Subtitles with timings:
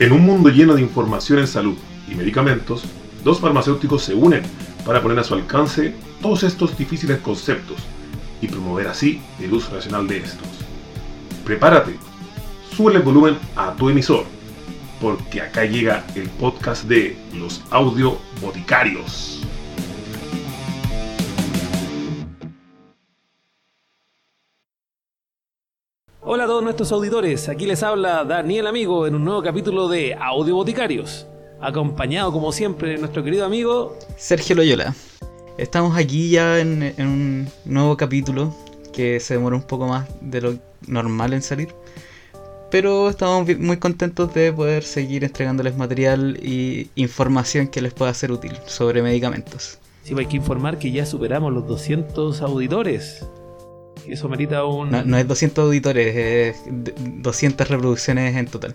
[0.00, 1.76] En un mundo lleno de información en salud
[2.08, 2.84] y medicamentos,
[3.24, 4.42] dos farmacéuticos se unen
[4.84, 5.92] para poner a su alcance
[6.22, 7.78] todos estos difíciles conceptos
[8.40, 10.46] y promover así el uso racional de estos.
[11.44, 11.96] Prepárate,
[12.76, 14.24] sube el volumen a tu emisor,
[15.00, 19.37] porque acá llega el podcast de los audio boticarios.
[26.68, 31.26] Nuestros auditores, aquí les habla Daniel Amigo en un nuevo capítulo de Audio Boticarios,
[31.62, 34.94] acompañado como siempre de nuestro querido amigo Sergio Loyola.
[35.56, 38.54] Estamos aquí ya en, en un nuevo capítulo
[38.92, 41.68] que se demora un poco más de lo normal en salir.
[42.70, 48.30] Pero estamos muy contentos de poder seguir entregándoles material y información que les pueda ser
[48.30, 49.78] útil sobre medicamentos.
[50.02, 53.24] Sí, pues hay que informar que ya superamos los 200 auditores.
[54.10, 54.90] Eso merita un...
[54.90, 58.74] No, no es 200 auditores, es d- 200 reproducciones en total.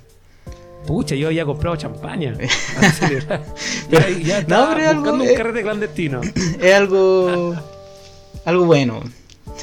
[0.88, 2.36] Pucha, yo había comprado champaña.
[4.24, 5.34] ya, No, pero es algo- buscando un eh.
[5.36, 6.22] carrete clandestino.
[6.62, 7.56] Es algo,
[8.46, 9.02] algo bueno.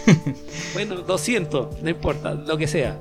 [0.74, 3.00] Bueno, 200, no importa, lo que sea.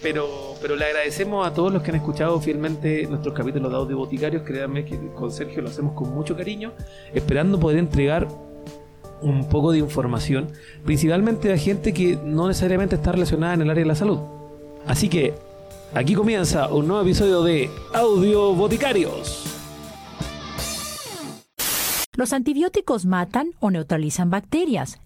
[0.00, 3.96] Pero, pero le agradecemos a todos los que han escuchado fielmente nuestros capítulos de audio
[3.98, 4.44] boticarios.
[4.44, 6.72] Créanme que con Sergio lo hacemos con mucho cariño,
[7.12, 8.28] esperando poder entregar
[9.20, 10.48] un poco de información,
[10.84, 14.18] principalmente a gente que no necesariamente está relacionada en el área de la salud.
[14.86, 15.34] Así que
[15.94, 19.44] aquí comienza un nuevo episodio de Audio Boticarios.
[22.16, 24.98] Los antibióticos matan o neutralizan bacterias.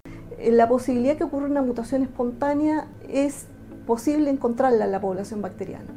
[0.43, 3.47] la posibilidad que ocurra una mutación espontánea es
[3.87, 5.91] posible encontrarla en la población bacteriana.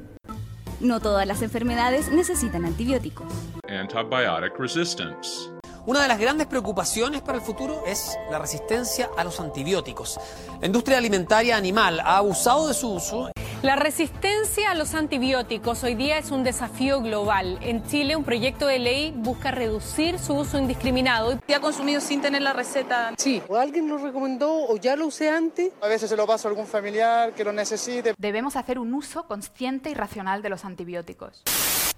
[0.81, 3.27] No todas las enfermedades necesitan antibióticos.
[3.69, 5.54] antibiotic resistance.
[5.87, 10.19] Una de las grandes preocupaciones para el futuro es la resistencia a los antibióticos.
[10.59, 13.29] La industria alimentaria animal ha abusado de su uso.
[13.61, 17.59] La resistencia a los antibióticos hoy día es un desafío global.
[17.61, 21.39] En Chile, un proyecto de ley busca reducir su uso indiscriminado.
[21.47, 23.13] ¿Ya ha consumido sin tener la receta?
[23.17, 25.71] Sí, o alguien lo recomendó o ya lo usé antes.
[25.83, 28.15] A veces se lo paso a algún familiar que lo necesite.
[28.17, 31.43] Debemos hacer un uso consciente y racional de los antibióticos.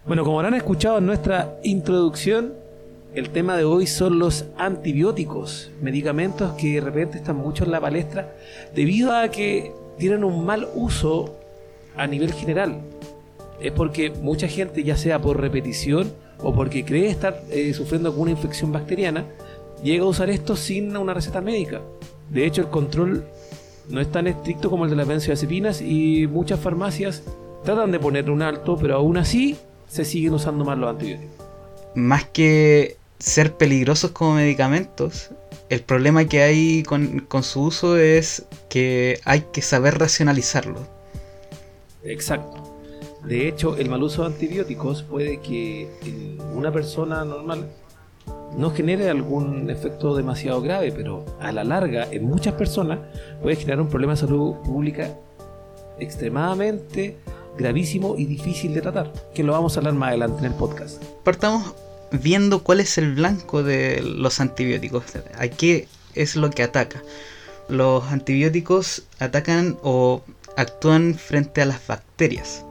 [0.06, 2.67] Bueno, como habrán escuchado en nuestra introducción,
[3.20, 7.82] el tema de hoy son los antibióticos, medicamentos que de repente están mucho en la
[7.82, 8.36] palestra
[8.76, 11.36] debido a que tienen un mal uso
[11.96, 12.82] a nivel general.
[13.60, 18.22] Es porque mucha gente, ya sea por repetición o porque cree estar eh, sufriendo con
[18.22, 19.26] una infección bacteriana,
[19.82, 21.82] llega a usar esto sin una receta médica.
[22.30, 23.26] De hecho, el control
[23.90, 27.24] no es tan estricto como el de las benzodiazepinas y muchas farmacias
[27.64, 29.58] tratan de poner un alto, pero aún así
[29.88, 31.36] se siguen usando más los antibióticos.
[31.96, 35.32] Más que ser peligrosos como medicamentos,
[35.70, 40.80] el problema que hay con, con su uso es que hay que saber racionalizarlo.
[42.04, 42.64] Exacto.
[43.26, 47.70] De hecho, el mal uso de antibióticos puede que en una persona normal
[48.56, 53.00] no genere algún efecto demasiado grave, pero a la larga, en muchas personas,
[53.42, 55.14] puede generar un problema de salud pública
[56.00, 57.18] extremadamente
[57.58, 61.04] gravísimo y difícil de tratar, que lo vamos a hablar más adelante en el podcast.
[61.24, 61.76] Partamos
[62.12, 65.04] viendo cuál es el blanco de los antibióticos,
[65.38, 67.02] a qué es lo que ataca.
[67.70, 70.24] Los antibióticos atacan o
[70.56, 72.64] actúan frente a las bacterias.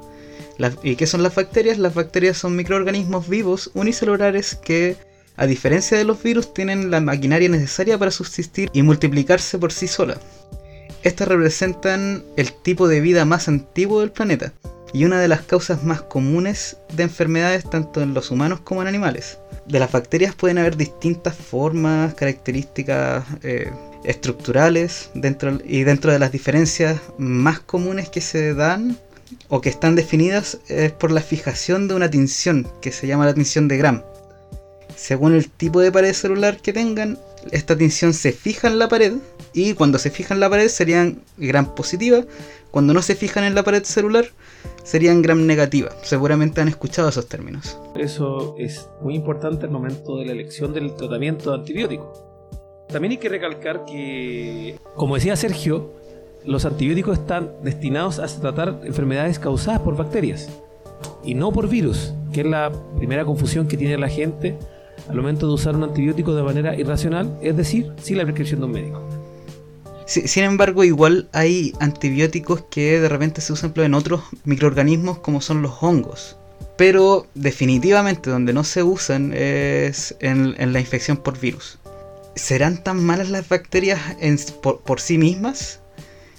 [0.82, 1.78] ¿Y qué son las bacterias?
[1.78, 4.96] Las bacterias son microorganismos vivos unicelulares que,
[5.36, 9.86] a diferencia de los virus, tienen la maquinaria necesaria para subsistir y multiplicarse por sí
[9.86, 10.18] sola.
[11.02, 14.52] Estas representan el tipo de vida más antiguo del planeta
[14.92, 18.88] y una de las causas más comunes de enfermedades tanto en los humanos como en
[18.88, 19.38] animales.
[19.66, 23.70] De las bacterias pueden haber distintas formas, características eh,
[24.04, 28.96] estructurales dentro, y dentro de las diferencias más comunes que se dan
[29.48, 33.34] o que están definidas es por la fijación de una tinción que se llama la
[33.34, 34.02] tinción de Gram.
[34.94, 37.18] Según el tipo de pared celular que tengan,
[37.50, 39.14] esta tinción se fija en la pared
[39.52, 42.24] y cuando se fija en la pared serían gram positiva,
[42.76, 44.26] cuando no se fijan en la pared celular
[44.82, 45.92] serían gram negativa.
[46.02, 47.78] Seguramente han escuchado esos términos.
[47.94, 52.12] Eso es muy importante al momento de la elección del tratamiento de antibiótico.
[52.86, 55.90] También hay que recalcar que, como decía Sergio,
[56.44, 60.50] los antibióticos están destinados a tratar enfermedades causadas por bacterias
[61.24, 64.58] y no por virus, que es la primera confusión que tiene la gente
[65.08, 68.66] al momento de usar un antibiótico de manera irracional, es decir, sin la prescripción de
[68.66, 69.15] un médico.
[70.06, 75.40] Si- Sin embargo, igual hay antibióticos que de repente se usan en otros microorganismos como
[75.40, 76.36] son los hongos.
[76.76, 81.78] Pero definitivamente donde no se usan es en, la infección por virus.
[82.34, 83.98] ¿Serán tan malas las bacterias
[84.60, 85.80] por sí mismas?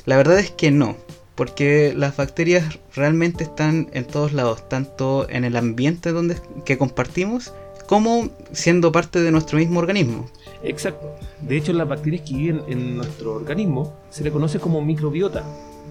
[0.06, 0.96] La verdad es que no.
[1.36, 6.36] porque las bacterias realmente están en todos lados, tanto en el ambiente donde
[6.66, 7.54] que compartimos,
[7.86, 10.28] como siendo parte de nuestro mismo organismo.
[10.64, 11.16] Exacto.
[11.42, 15.44] De hecho, las bacterias que viven en nuestro organismo se le conoce como microbiota,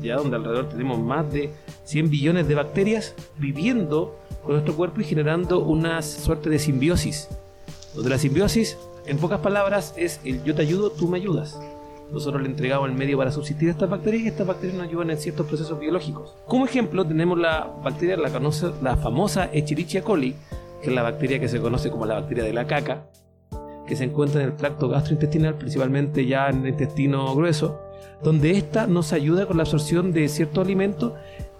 [0.02, 1.50] ya donde alrededor tenemos más de
[1.84, 7.28] 100 billones de bacterias viviendo con nuestro cuerpo y generando una suerte de simbiosis.
[7.94, 8.76] Donde la simbiosis,
[9.06, 11.58] en pocas palabras, es el yo te ayudo, tú me ayudas.
[12.12, 15.10] Nosotros le entregamos el medio para subsistir a estas bacterias y estas bacterias nos ayudan
[15.10, 16.36] en ciertos procesos biológicos.
[16.46, 18.30] Como ejemplo, tenemos la bacteria, la,
[18.82, 20.36] la famosa Escherichia coli,
[20.82, 23.06] que es la bacteria que se conoce como la bacteria de la caca,
[23.86, 27.80] que se encuentra en el tracto gastrointestinal, principalmente ya en el intestino grueso,
[28.22, 31.12] donde esta nos ayuda con la absorción de ciertos alimentos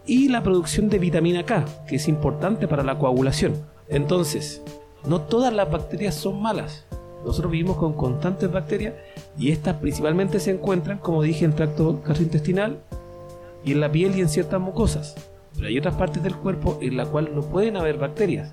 [0.06, 3.54] y la producción de vitamina K, que es importante para la coagulación.
[3.88, 4.62] Entonces,
[5.06, 6.86] no todas las bacterias son malas.
[7.24, 8.94] Nosotros vivimos con constantes bacterias
[9.36, 12.78] y estas principalmente se encuentran, como dije, en el tracto gastrointestinal
[13.64, 15.14] y en la piel y en ciertas mucosas.
[15.54, 18.52] Pero hay otras partes del cuerpo en las cuales no pueden haber bacterias.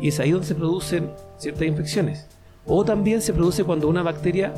[0.00, 2.26] Y es ahí donde se producen ciertas infecciones.
[2.66, 4.54] O también se produce cuando una bacteria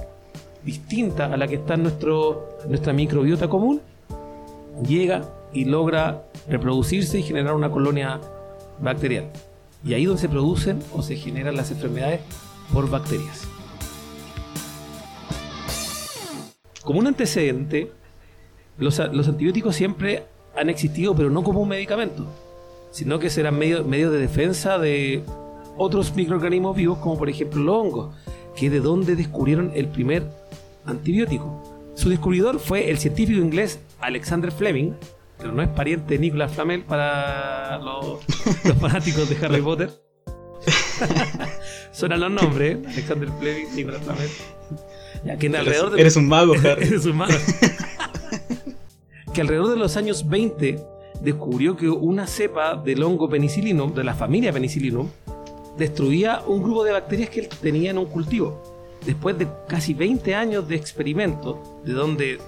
[0.64, 3.80] distinta a la que está en nuestro, nuestra microbiota común
[4.86, 5.22] llega
[5.52, 8.20] y logra reproducirse y generar una colonia
[8.80, 9.30] bacterial.
[9.84, 12.20] Y ahí donde se producen o se generan las enfermedades
[12.72, 13.46] por bacterias.
[16.82, 17.92] Como un antecedente,
[18.78, 20.24] los, antibióticos siempre
[20.56, 22.26] han existido, pero no como un medicamento,
[22.90, 25.22] sino que serán medios medio de defensa de
[25.76, 28.14] otros microorganismos vivos, como por ejemplo los hongos,
[28.56, 30.24] que es de donde descubrieron el primer
[30.86, 31.62] antibiótico.
[31.94, 34.92] Su descubridor fue el científico inglés Alexander Fleming,
[35.38, 38.24] pero no es pariente de Nicolas Flamel para los,
[38.80, 39.90] fanáticos de Harry Potter.
[41.92, 42.82] Suenan los nombres, ¿eh?
[42.86, 44.28] Alexander Fleming, Nicolas Flamel.
[45.24, 46.86] Ya, que alrededor eres, un mago, Harry.
[46.86, 47.34] eres un mago.
[49.32, 50.78] que alrededor de los años 20
[51.22, 55.08] descubrió que una cepa del hongo penicillinum, de la familia penicillinum,
[55.76, 58.62] destruía un grupo de bacterias que él tenía en un cultivo.
[59.04, 62.38] Después de casi 20 años de experimento, de donde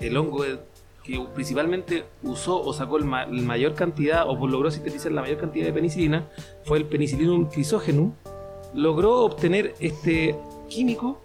[0.00, 0.44] el hongo
[1.02, 5.72] que principalmente usó o sacó la mayor cantidad o logró sintetizar la mayor cantidad de
[5.72, 6.28] penicilina
[6.64, 8.12] fue el Penicillinum chrysogenum,
[8.74, 10.36] logró obtener este
[10.68, 11.20] químico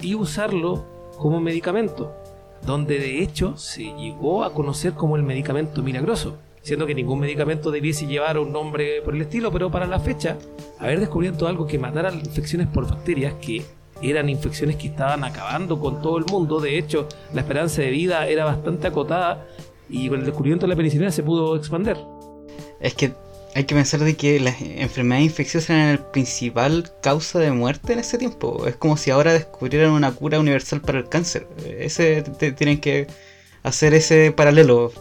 [0.00, 0.84] y usarlo
[1.18, 2.12] como medicamento,
[2.64, 7.70] donde de hecho se llegó a conocer como el medicamento milagroso siendo que ningún medicamento
[7.70, 10.38] debiese llevar un nombre por el estilo, pero para la fecha,
[10.78, 13.62] haber descubierto algo que matara infecciones por bacterias, que
[14.00, 18.26] eran infecciones que estaban acabando con todo el mundo, de hecho, la esperanza de vida
[18.26, 19.46] era bastante acotada
[19.88, 21.96] y con el descubrimiento de la penicilina se pudo expandir.
[22.80, 23.12] Es que
[23.54, 27.98] hay que pensar de que las enfermedades infecciosas eran la principal causa de muerte en
[27.98, 28.66] ese tiempo.
[28.66, 31.46] Es como si ahora descubrieran una cura universal para el cáncer.
[31.78, 32.22] Ese
[32.56, 33.08] tienen que
[33.62, 34.92] hacer ese paralelo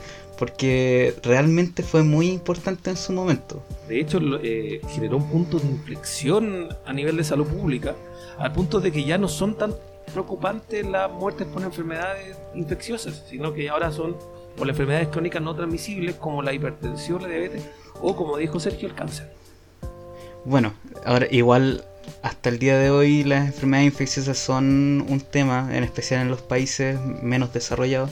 [0.41, 3.63] porque realmente fue muy importante en su momento.
[3.88, 7.93] De hecho, eh, generó un punto de inflexión a nivel de salud pública,
[8.39, 9.75] al punto de que ya no son tan
[10.11, 14.17] preocupantes las muertes por enfermedades infecciosas, sino que ahora son
[14.57, 17.61] por enfermedades crónicas no transmisibles como la hipertensión, la diabetes
[18.01, 19.31] o, como dijo Sergio, el cáncer.
[20.44, 20.73] Bueno,
[21.05, 21.85] ahora igual
[22.23, 26.42] hasta el día de hoy las enfermedades infecciosas son un tema, en especial en los
[26.42, 28.09] países menos desarrollados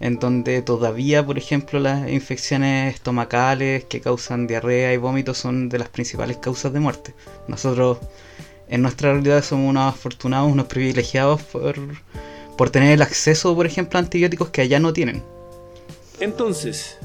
[0.00, 5.78] en donde todavía, por ejemplo, las infecciones estomacales que causan diarrea y vómitos son de
[5.78, 7.14] las principales causas de muerte.
[7.48, 7.98] Nosotros,
[8.68, 11.76] en nuestra realidad, somos unos afortunados, unos privilegiados por,
[12.56, 15.22] por tener el acceso, por ejemplo, a antibióticos que allá no tienen.
[16.20, 16.98] Entonces,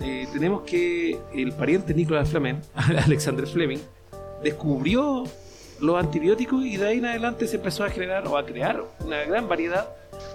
[0.00, 3.78] eh, tenemos que el pariente Nicolás Fleming, Alexander Fleming,
[4.42, 5.24] descubrió
[5.80, 9.24] los antibióticos y de ahí en adelante se empezó a generar o a crear una
[9.24, 9.88] gran variedad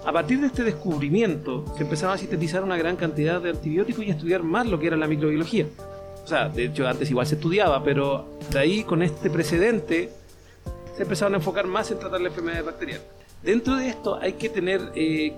[0.04, 4.10] a partir de este descubrimiento se empezaba a sintetizar una gran cantidad de antibióticos y
[4.10, 5.66] a estudiar más lo que era la microbiología.
[6.24, 10.10] O sea, de hecho antes igual se estudiaba, pero de ahí con este precedente
[10.96, 13.02] se empezaron a enfocar más en tratar la enfermedad bacteriana.
[13.42, 15.34] Dentro de esto hay que tener eh,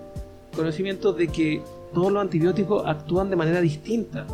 [0.54, 1.62] conocimiento de que
[1.92, 4.26] todos los antibióticos actúan de manera distinta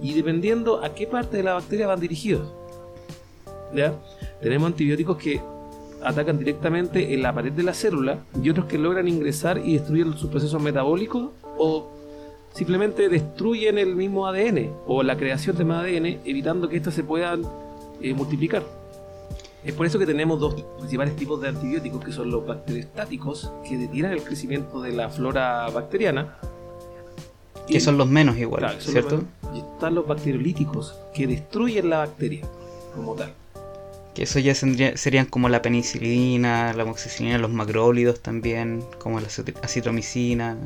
[0.00, 2.52] y dependiendo a qué parte de la bacteria van dirigidos.
[4.40, 5.40] Tenemos antibióticos que
[6.04, 10.12] atacan directamente en la pared de la célula y otros que logran ingresar y destruir
[10.14, 11.90] sus procesos metabólicos o
[12.54, 17.02] simplemente destruyen el mismo ADN o la creación de más ADN evitando que éstas se
[17.02, 17.42] puedan
[18.00, 18.62] eh, multiplicar.
[19.64, 23.78] Es por eso que tenemos dos principales tipos de antibióticos que son los bacteriostáticos que
[23.78, 26.36] detienen el crecimiento de la flora bacteriana.
[27.66, 29.22] Que son los menos igual, ¿cierto?
[29.54, 32.46] y están los bacteriolíticos que destruyen la bacteria
[32.94, 33.32] como tal.
[34.14, 39.26] Que eso ya serían como la penicilina, la amoxicilina, los macrólidos también, como la
[39.62, 40.56] acitromicina.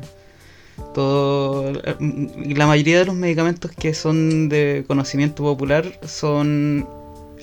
[0.93, 6.87] Todo, la mayoría de los medicamentos que son de conocimiento popular son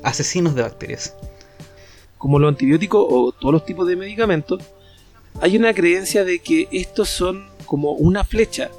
[0.03, 1.15] asesinos de bacterias.
[2.19, 4.63] Como los antibióticos o todos los tipos de medicamentos,
[5.41, 8.71] hay una creencia de que estos son como una flecha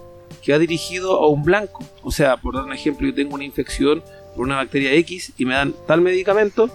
[0.42, 1.84] que va dirigido a un blanco.
[2.04, 4.02] O sea, por dar un ejemplo, yo tengo una infección
[4.36, 6.72] por una bacteria X y me dan tal medicamento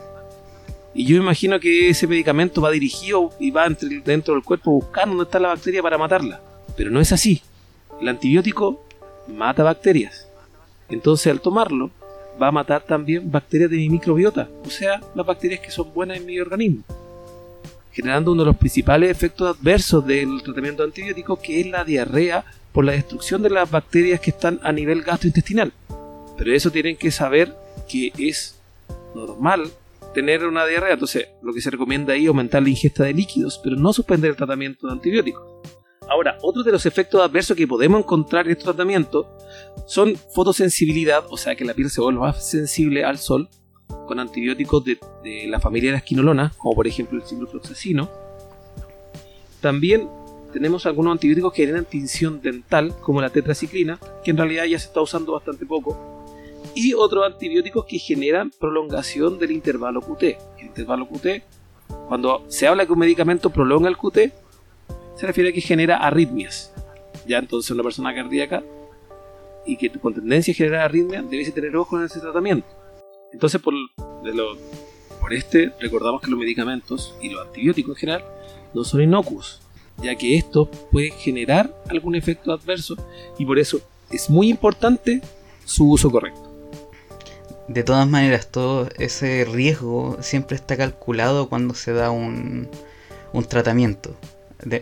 [0.95, 5.25] y yo imagino que ese medicamento va dirigido y va dentro del cuerpo buscando dónde
[5.25, 6.41] está la bacteria para matarla.
[6.77, 7.43] Pero no es así.
[8.01, 8.85] El antibiótico
[9.29, 10.27] mata bacterias.
[10.89, 11.91] Entonces al tomarlo
[12.41, 16.19] va a matar también bacterias de mi microbiota, o sea, las bacterias que son buenas
[16.19, 16.83] en mi organismo,
[17.93, 22.85] generando uno de los principales efectos adversos del tratamiento antibiótico, que es la diarrea por
[22.85, 25.73] la destrucción de las bacterias que están a nivel gastrointestinal.
[26.39, 27.55] Pero eso tienen que saber
[27.89, 28.57] que es
[29.15, 29.71] normal
[30.13, 33.61] tener una diarrea, entonces lo que se recomienda ahí es aumentar la ingesta de líquidos,
[33.63, 35.43] pero no suspender el tratamiento de antibióticos.
[36.09, 39.37] Ahora, otro de los efectos adversos que podemos encontrar en este tratamiento
[39.87, 43.49] son fotosensibilidad, o sea que la piel se vuelve más sensible al sol,
[44.07, 44.99] con antibióticos de,
[45.47, 48.11] la familia de las quinolonas, como por ejemplo el ciprofloxacino.
[49.61, 50.09] También
[50.53, 54.89] tenemos algunos antibióticos que generan tinción dental, como la tetraciclina, que en realidad ya se
[54.89, 56.12] está usando bastante poco.
[56.75, 60.23] Y otros antibióticos que generan prolongación del intervalo QT.
[60.59, 61.43] El intervalo QT,
[62.09, 64.33] cuando se habla que un medicamento prolonga el QT,
[65.17, 66.73] se refiere a que genera arritmias.
[67.27, 68.63] Ya entonces una persona cardíaca
[69.67, 72.67] y que con tendencia a generar arritmia debe tener ojo en ese tratamiento.
[73.33, 73.75] Entonces por,
[75.21, 78.25] por este recordamos que los medicamentos y los antibióticos en general
[78.75, 79.61] no son inocuos,
[80.03, 82.97] ya que esto puede generar algún efecto adverso
[83.39, 85.21] y por eso es muy importante
[85.65, 86.42] su uso correcto.
[87.73, 92.69] De todas maneras, todo ese riesgo siempre está calculado cuando se da un,
[93.33, 94.17] un tratamiento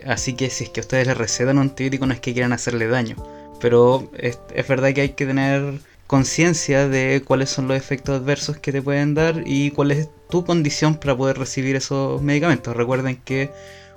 [0.07, 2.87] así que si es que ustedes les recetan un antibiótico no es que quieran hacerle
[2.87, 3.15] daño.
[3.59, 8.71] Pero es, verdad que hay que tener conciencia de cuáles son los efectos adversos que
[8.71, 12.75] te pueden dar y cuál es tu condición para poder recibir esos medicamentos.
[12.75, 13.51] Recuerden que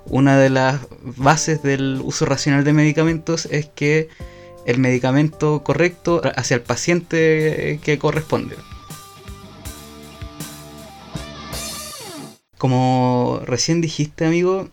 [0.06, 4.08] una de las bases del uso racional de medicamentos es que
[4.66, 8.56] el medicamento correcto hacia el paciente que corresponde.
[12.64, 14.70] Como recién dijiste, amigo,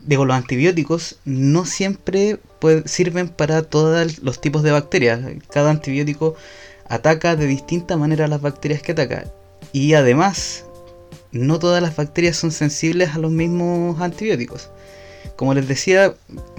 [0.00, 2.40] digo, los antibióticos no siempre
[2.86, 5.20] sirven para todos los tipos de bacterias.
[5.50, 6.36] Cada antibiótico
[6.88, 9.30] ataca de distinta manera a las bacterias que ataca.
[9.74, 10.64] Y además,
[11.32, 14.70] no todas las bacterias son sensibles a los mismos antibióticos.
[15.36, 16.14] Como les decía,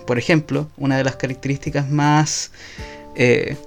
[0.06, 2.52] por ejemplo, una de las características más
[3.16, 3.58] eh,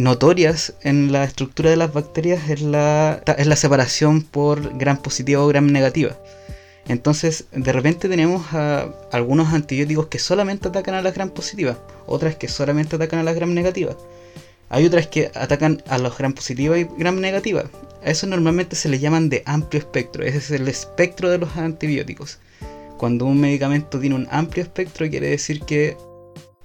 [0.00, 5.42] notorias en la estructura de las bacterias es la, es la separación por gram positiva
[5.42, 6.16] o gram negativa.
[6.88, 8.46] Entonces, de repente tenemos
[9.12, 11.76] algunos antibióticos que solamente atacan a las gram positivas,
[12.06, 13.96] otras que solamente atacan a las gram negativas.
[14.70, 17.66] Hay otras que atacan a las gram positivas y gram negativas.
[18.02, 21.56] A eso normalmente se le llaman de amplio espectro, ese es el espectro de los
[21.56, 22.38] antibióticos.
[22.96, 25.96] Cuando un medicamento tiene un amplio espectro quiere decir que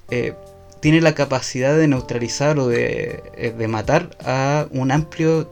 [0.10, 0.34] eh,
[0.80, 5.52] tiene la capacidad de neutralizar o de, eh, de matar a un amplio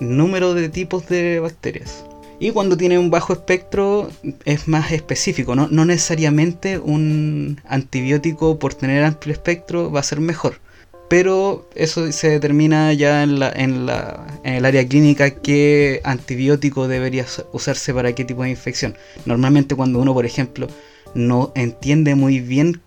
[0.00, 2.04] número de tipos de bacterias.
[2.40, 4.10] Y cuando tiene un bajo espectro
[4.44, 5.68] es más específico, ¿no?
[5.68, 10.60] no necesariamente un antibiótico por tener amplio espectro va a ser mejor.
[11.08, 16.88] Pero eso se determina ya en, la, en, la, en el área clínica qué antibiótico
[16.88, 18.96] debería usarse para qué tipo de infección.
[19.26, 20.66] Normalmente cuando uno, por ejemplo,
[21.14, 22.80] no entiende muy bien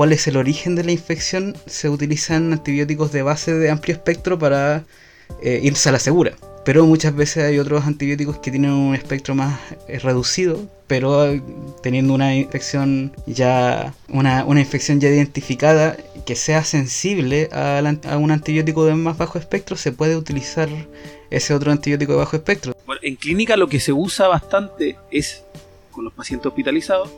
[0.00, 4.38] cuál es el origen de la infección, se utilizan antibióticos de base de amplio espectro
[4.38, 4.84] para
[5.42, 6.32] eh, irse a la segura.
[6.64, 11.42] Pero muchas veces hay otros antibióticos que tienen un espectro más eh, reducido, pero eh,
[11.82, 17.82] teniendo una infección ya una, infección ya identificada que sea sensible a,
[18.16, 20.70] un antibiótico de más bajo espectro, se puede utilizar
[21.28, 22.74] ese otro antibiótico de bajo espectro.
[23.02, 25.44] en clínica lo que se usa bastante es
[25.90, 27.10] con los pacientes hospitalizados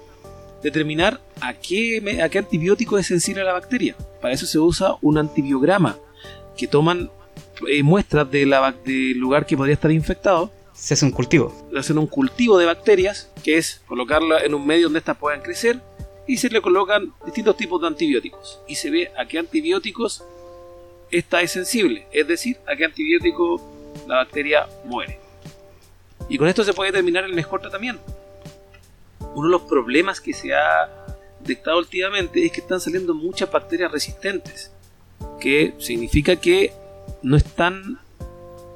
[0.62, 3.96] determinar a qué, a qué antibiótico es sensible a la bacteria.
[4.20, 5.96] Para eso se usa un antibiograma
[6.56, 7.10] que toman
[7.68, 10.50] eh, muestras de la, del lugar que podría estar infectado.
[10.74, 11.68] Se hace un cultivo.
[11.72, 15.42] Se hacen un cultivo de bacterias, que es colocarla en un medio donde estas puedan
[15.42, 15.80] crecer,
[16.26, 18.60] y se le colocan distintos tipos de antibióticos.
[18.68, 20.24] Y se ve a qué antibióticos
[21.10, 23.60] esta es sensible, es decir, a qué antibiótico
[24.06, 25.18] la bacteria muere.
[26.28, 28.02] Y con esto se puede determinar el mejor tratamiento.
[29.34, 33.90] Uno de los problemas que se ha detectado últimamente es que están saliendo muchas bacterias
[33.90, 34.70] resistentes,
[35.40, 36.72] que significa que
[37.22, 37.98] no están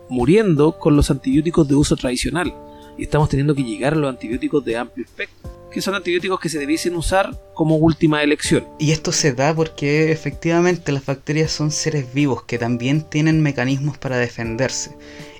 [0.08, 2.54] muriendo con los antibióticos de uso tradicional
[2.96, 6.48] y estamos teniendo que llegar a los antibióticos de amplio espectro, que son antibióticos que
[6.48, 8.66] se debiesen usar como última elección.
[8.78, 13.98] Y esto se da porque efectivamente las bacterias son seres vivos que también tienen mecanismos
[13.98, 14.96] para defenderse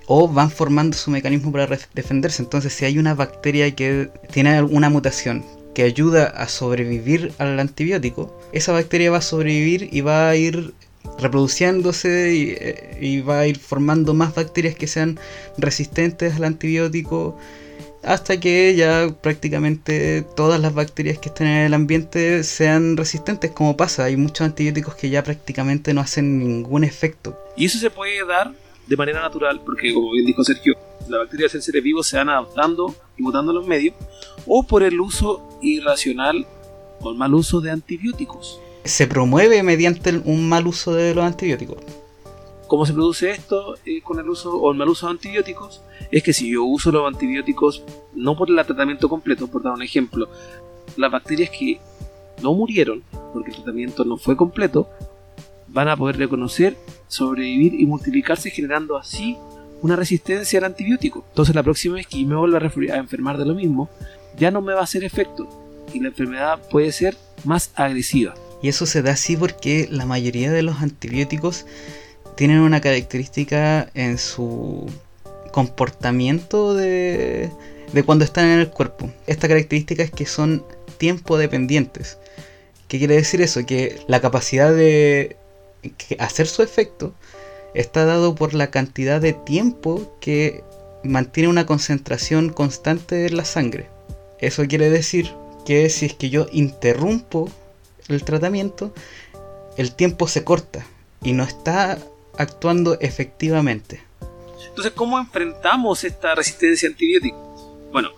[0.06, 2.42] o van formando su mecanismo para defenderse.
[2.42, 5.44] Entonces, si hay una bacteria que tiene alguna mutación
[5.75, 10.72] que ayuda a sobrevivir al antibiótico, esa bacteria va a sobrevivir y va a ir
[11.18, 15.18] reproduciéndose y, eh, y va a ir formando más bacterias que sean
[15.58, 17.36] resistentes al antibiótico
[18.06, 23.76] hasta que ya prácticamente todas las bacterias que están en el ambiente sean resistentes, como
[23.76, 27.36] pasa, hay muchos antibióticos que ya prácticamente no hacen ningún efecto.
[27.56, 28.52] Y eso se puede dar
[28.86, 30.74] de manera natural, porque como bien dijo Sergio,
[31.08, 33.94] las bacterias en seres vivos se van adaptando y mutando los medios,
[34.46, 36.46] o por el uso irracional
[37.00, 38.60] o el mal uso de antibióticos.
[38.84, 41.78] Se promueve mediante un mal uso de los antibióticos.
[42.66, 45.82] ¿Cómo se produce esto eh, con el uso o el mal uso de antibióticos?
[46.10, 49.82] Es que si yo uso los antibióticos no por el tratamiento completo, por dar un
[49.82, 50.28] ejemplo,
[50.96, 51.80] las bacterias que
[52.42, 53.02] no murieron
[53.32, 54.88] porque el tratamiento no fue completo,
[55.76, 56.75] van a poder reconocer,
[57.06, 59.37] sobrevivir y multiplicarse generando así
[59.83, 61.23] una resistencia al antibiótico.
[61.28, 63.90] Entonces la próxima vez que me vuelva a, enfermar de lo mismo,
[64.38, 65.47] ya no me va a hacer efecto
[65.92, 67.14] y la enfermedad puede ser
[67.45, 68.35] más agresiva.
[68.62, 71.66] Y eso se da así porque la mayoría de los antibióticos
[72.37, 74.87] tienen una característica en su
[75.52, 77.50] comportamiento de,
[77.92, 79.11] de cuando están en el cuerpo.
[79.26, 80.64] Esta característica es que son
[80.97, 82.16] tiempo dependientes.
[82.88, 83.66] ¿Qué quiere decir eso?
[83.66, 85.37] Que la capacidad de
[86.18, 87.14] hacer su efecto
[87.74, 90.64] está dado por la cantidad de tiempo que
[91.04, 93.88] mantiene una concentración constante en la sangre.
[94.40, 95.32] Eso quiere decir
[95.64, 97.50] que si es que yo interrumpo
[98.08, 98.94] el tratamiento,
[99.76, 100.86] el tiempo se corta
[101.22, 101.98] y no está
[102.38, 104.02] actuando efectivamente.
[104.68, 107.36] Entonces, ¿cómo enfrentamos esta resistencia antibiótica?
[107.92, 108.10] Bueno,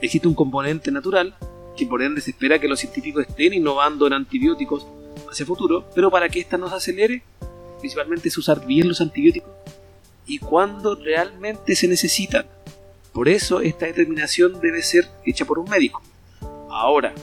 [0.00, 1.34] existe un componente natural
[1.76, 4.86] que por ende se espera que los científicos estén innovando en antibióticos
[5.30, 7.22] hacia futuro, pero para que esta no se acelere,
[7.78, 9.50] principalmente es usar bien los antibióticos
[10.26, 12.46] y cuando realmente se necesitan.
[13.12, 16.02] Por eso esta determinación debe ser hecha por un médico.
[16.68, 17.14] Ahora,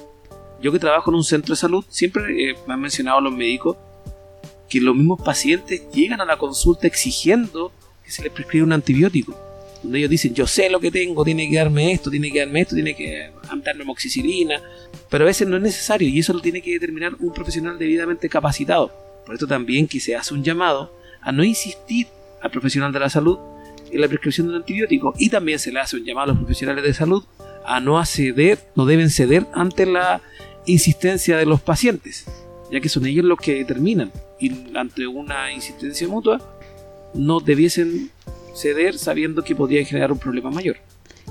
[0.61, 3.77] yo que trabajo en un centro de salud, siempre eh, me han mencionado los médicos
[4.69, 7.71] que los mismos pacientes llegan a la consulta exigiendo
[8.03, 9.37] que se les prescriba un antibiótico
[9.83, 12.61] donde ellos dicen, yo sé lo que tengo, tiene que darme esto, tiene que darme
[12.61, 13.29] esto, tiene que
[13.63, 14.61] darme moxicilina,
[15.09, 18.29] pero a veces no es necesario y eso lo tiene que determinar un profesional debidamente
[18.29, 18.91] capacitado.
[19.25, 20.91] Por esto también que se hace un llamado
[21.21, 22.07] a no insistir
[22.41, 23.37] al profesional de la salud
[23.91, 26.37] en la prescripción de un antibiótico y también se le hace un llamado a los
[26.37, 27.23] profesionales de salud
[27.65, 30.21] a no acceder, no deben ceder ante la
[30.65, 32.25] insistencia de los pacientes,
[32.71, 36.39] ya que son ellos los que determinan y ante una insistencia mutua
[37.13, 38.11] no debiesen
[38.53, 40.77] ceder sabiendo que podría generar un problema mayor.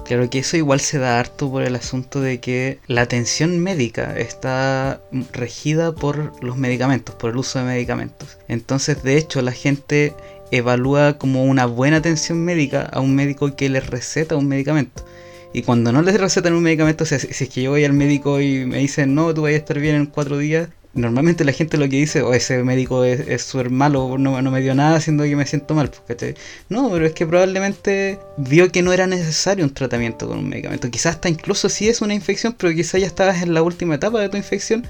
[0.04, 4.18] Claro que eso igual se da harto por el asunto de que la atención médica
[4.18, 5.00] está
[5.32, 8.38] regida por los medicamentos, por el uso de medicamentos.
[8.48, 10.14] Entonces, de hecho, la gente
[10.50, 15.04] evalúa como una buena atención médica a un médico que les receta un medicamento.
[15.52, 18.64] Y cuando no les recetan un medicamento, si es que yo voy al médico y
[18.64, 21.88] me dicen, no, tú vas a estar bien en cuatro días, normalmente la gente lo
[21.88, 25.36] que dice, o oh, ese médico es, súper malo, no, me dio nada haciendo que
[25.36, 25.90] me siento mal.
[26.06, 26.34] Pues,
[26.68, 30.90] no, pero es que probablemente vio que no era necesario un tratamiento con un medicamento.
[30.90, 34.20] Quizás hasta incluso si es una infección, pero quizás ya estabas en la última etapa
[34.20, 34.86] de tu infección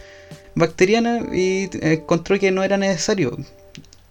[0.54, 3.38] bacteriana y encontró que no era necesario.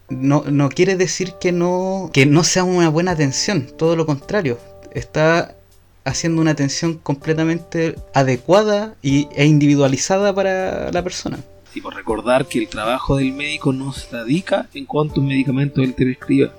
[0.09, 4.59] No, no quiere decir que no, que no sea una buena atención, todo lo contrario.
[4.93, 5.55] Está
[6.03, 11.39] haciendo una atención completamente adecuada y, e individualizada para la persona.
[11.73, 16.03] Tipo, recordar que el trabajo del médico no se radica en cuántos medicamentos él te
[16.03, 16.53] prescriba,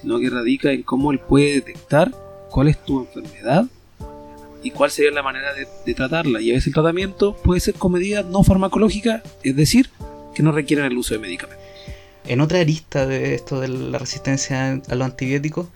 [0.00, 2.12] sino que radica en cómo él puede detectar
[2.50, 3.66] cuál es tu enfermedad
[4.62, 6.40] y cuál sería la manera de, tratarla.
[6.40, 9.90] Y a veces el tratamiento puede ser con medidas no farmacológicas, es decir,
[10.34, 11.66] que no requieren el uso de medicamentos.
[12.24, 15.66] En otra arista de esto de la resistencia a los antibióticos,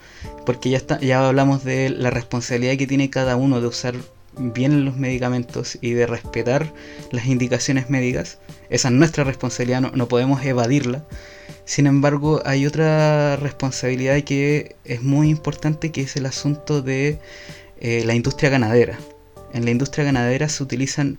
[0.45, 3.97] porque ya, está, ya hablamos de la responsabilidad que tiene cada uno de usar
[4.39, 6.73] bien los medicamentos y de respetar
[7.11, 8.39] las indicaciones médicas,
[8.71, 11.05] esa es nuestra responsabilidad, no, podemos evadirla.
[11.65, 17.19] Sin embargo, hay otra responsabilidad que es muy importante, que es el asunto de
[17.81, 18.99] eh, la industria ganadera.
[19.53, 21.19] En la industria ganadera se utilizan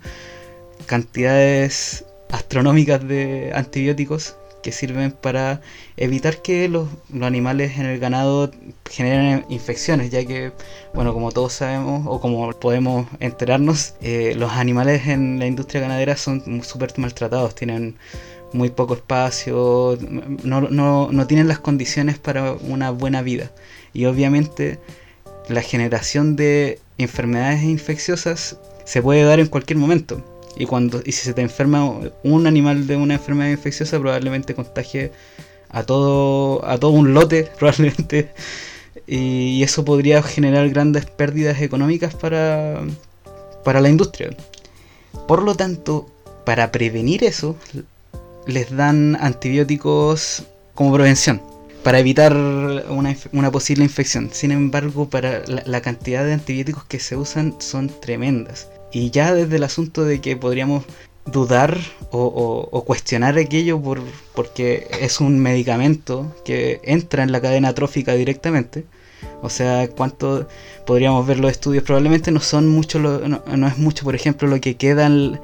[0.86, 5.62] cantidades astronómicas de antibióticos que sirven para
[5.98, 6.88] evitar que los,
[7.22, 8.52] animales en el ganado
[8.89, 10.52] generen infecciones, ya que,
[10.93, 16.17] bueno, como todos sabemos o como podemos enterarnos, eh, los animales en la industria ganadera
[16.17, 17.96] son súper maltratados, tienen
[18.54, 19.98] muy poco espacio,
[20.43, 23.52] no, no, no tienen las condiciones para una buena vida.
[23.93, 24.80] Y obviamente
[25.50, 30.37] la generación de enfermedades infecciosas se puede dar en cualquier momento.
[30.58, 35.12] Y cuando y si se te enferma un animal de una enfermedad infecciosa, probablemente contagie
[35.70, 38.32] a todo, a todo un lote, probablemente.
[39.06, 42.82] Y eso podría generar grandes pérdidas económicas para,
[43.63, 44.36] para la industria.
[45.28, 46.08] Por lo tanto,
[46.46, 47.56] para prevenir eso,
[48.46, 50.43] les dan antibióticos
[50.74, 51.41] como prevención
[51.88, 54.30] para evitar una, posible infección.
[54.34, 58.67] Sin embargo, para la, cantidad de antibióticos que se usan son tremendas.
[58.91, 60.86] Y ya desde el asunto de que podríamos
[61.26, 61.78] dudar
[62.12, 64.02] o, cuestionar aquello por,
[64.34, 68.86] porque es un medicamento que entra en la cadena trófica directamente.
[69.41, 70.47] O sea, cuánto
[70.86, 74.78] podríamos ver los estudios, probablemente no son mucho, no, es mucho, por ejemplo, lo que
[74.78, 75.39] queda en,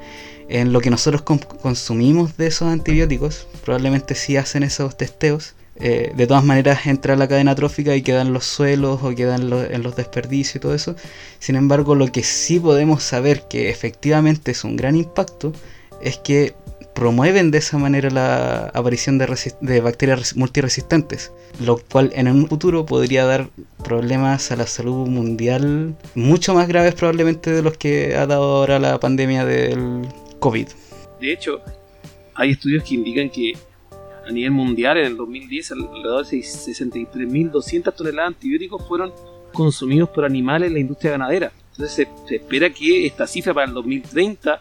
[0.48, 3.46] en lo que nosotros consumimos de esos antibióticos.
[3.64, 8.02] Probablemente sí hacen esos testeos eh, de todas maneras entra a la cadena trófica y
[8.02, 10.94] quedan los suelos o quedan en los desperdicios y todo eso.
[11.38, 15.52] Sin embargo, lo que sí podemos saber que efectivamente es un gran impacto
[16.00, 16.54] es que
[16.94, 22.86] promueven de esa manera la aparición de, de bacterias multiresistentes, lo cual en un futuro
[22.86, 23.48] podría dar
[23.82, 28.78] problemas a la salud mundial mucho más graves probablemente de los que ha dado ahora
[28.78, 30.06] la pandemia del
[30.38, 30.68] COVID.
[31.20, 31.60] De hecho,
[32.34, 33.54] hay estudios que indican que
[34.26, 39.12] a nivel mundial en el 2010 alrededor de 63.200 toneladas de antibióticos fueron
[39.52, 41.52] consumidos por animales en la industria ganadera.
[41.72, 44.60] Entonces se, espera que esta cifra para el 2030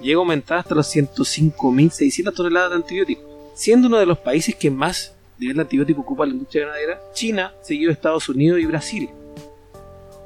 [0.00, 3.24] llegue a aumentar hasta los 105.600 toneladas de antibióticos.
[3.54, 7.88] Siendo uno de los países que más nivel antibiótico ocupa la industria ganadera, China, seguido
[7.88, 9.08] de Estados Unidos y Brasil.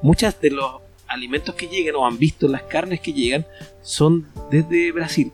[0.02, 3.46] Muchos de los alimentos que llegan o han visto las carnes que llegan
[3.82, 5.32] son desde Brasil.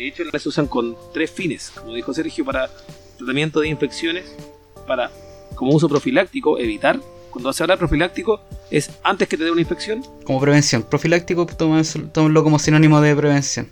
[0.00, 2.70] De hecho, las usan con tres fines, como dijo Sergio, para
[3.18, 4.34] tratamiento de infecciones,
[4.86, 5.10] para
[5.54, 6.98] como uso profiláctico, evitar.
[7.28, 10.02] Cuando se habla de profiláctico, es antes que te dé una infección.
[10.24, 10.84] Como prevención.
[10.84, 13.68] Profiláctico, tómenlo como sinónimo de prevención.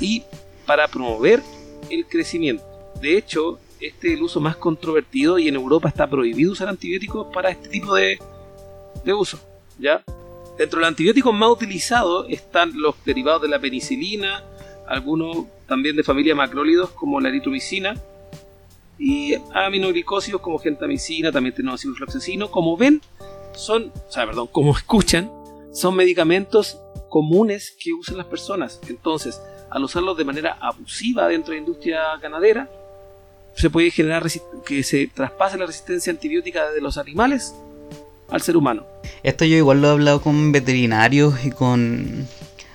[0.00, 0.22] Y
[0.64, 1.42] para promover
[1.90, 2.64] el crecimiento.
[3.02, 7.26] De hecho, este es el uso más controvertido y en Europa está prohibido usar antibióticos
[7.34, 8.18] para este tipo de,
[9.04, 9.38] de uso.
[9.78, 10.02] ¿ya?
[10.56, 14.42] Dentro de los antibióticos más utilizados están los derivados de la penicilina,
[14.86, 17.94] algunos también de familia macrólidos como la eritromicina
[18.98, 22.50] y aminoglicósidos como gentamicina, también tenemos ciprofloxacino.
[22.50, 23.00] Como ven,
[23.54, 25.30] son, o sea, perdón, como escuchan,
[25.72, 28.80] son medicamentos comunes que usan las personas.
[28.88, 32.68] Entonces, al usarlos de manera abusiva dentro de la industria ganadera,
[33.54, 34.24] se puede generar
[34.66, 37.54] que se traspase la resistencia antibiótica de los animales
[38.28, 38.84] al ser humano.
[39.22, 42.26] Esto yo igual lo he hablado con veterinarios y con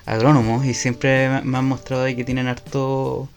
[0.09, 3.29] agrónomos y siempre me han mostrado que tienen harto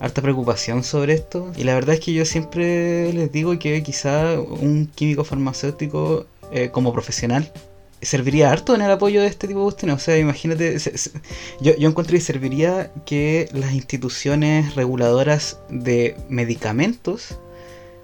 [0.00, 4.38] harta preocupación sobre esto y la verdad es que yo siempre les digo que quizá
[4.40, 7.52] un químico farmacéutico eh, como profesional
[8.00, 9.96] serviría harto en el apoyo de este tipo de cuestiones.
[9.96, 10.78] O sea, imagínate,
[11.60, 17.38] yo, yo encuentro que serviría que las instituciones reguladoras de medicamentos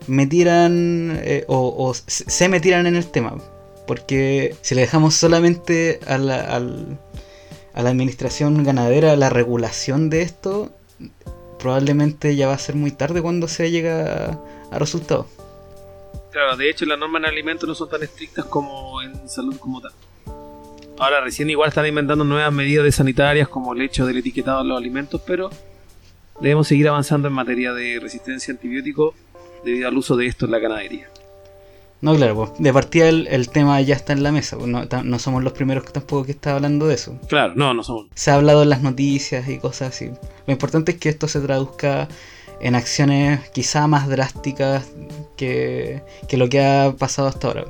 [0.07, 3.37] metieran eh, o, se metieran en el tema.
[3.87, 6.99] Porque si le dejamos solamente al,
[7.75, 10.71] a la administración ganadera la regulación de esto,
[11.59, 14.39] probablemente ya va a ser muy tarde cuando se llega
[14.71, 15.27] a, resultados.
[16.31, 19.81] Claro, de hecho las normas en alimentos no son tan estrictas como en salud como
[19.81, 19.93] tal.
[20.99, 24.79] Ahora recién igual están inventando nuevas medidas sanitarias como el hecho del etiquetado de los
[24.79, 25.51] alimentos, pero
[26.41, 29.15] debemos seguir avanzando en materia de resistencia a antibióticos
[29.65, 31.09] debido al uso de esto en la ganadería.
[32.05, 35.43] No, claro, pues, de partida el, tema ya está en la mesa, pues, no, somos
[35.43, 37.19] los primeros que tampoco que está hablando de eso.
[37.31, 38.09] Claro, no, no somos.
[38.15, 40.11] Se ha hablado en las noticias y cosas así.
[40.47, 42.07] Lo importante es que esto se traduzca
[42.61, 44.93] en acciones quizá más drásticas
[45.39, 47.65] que, lo que ha pasado hasta ahora.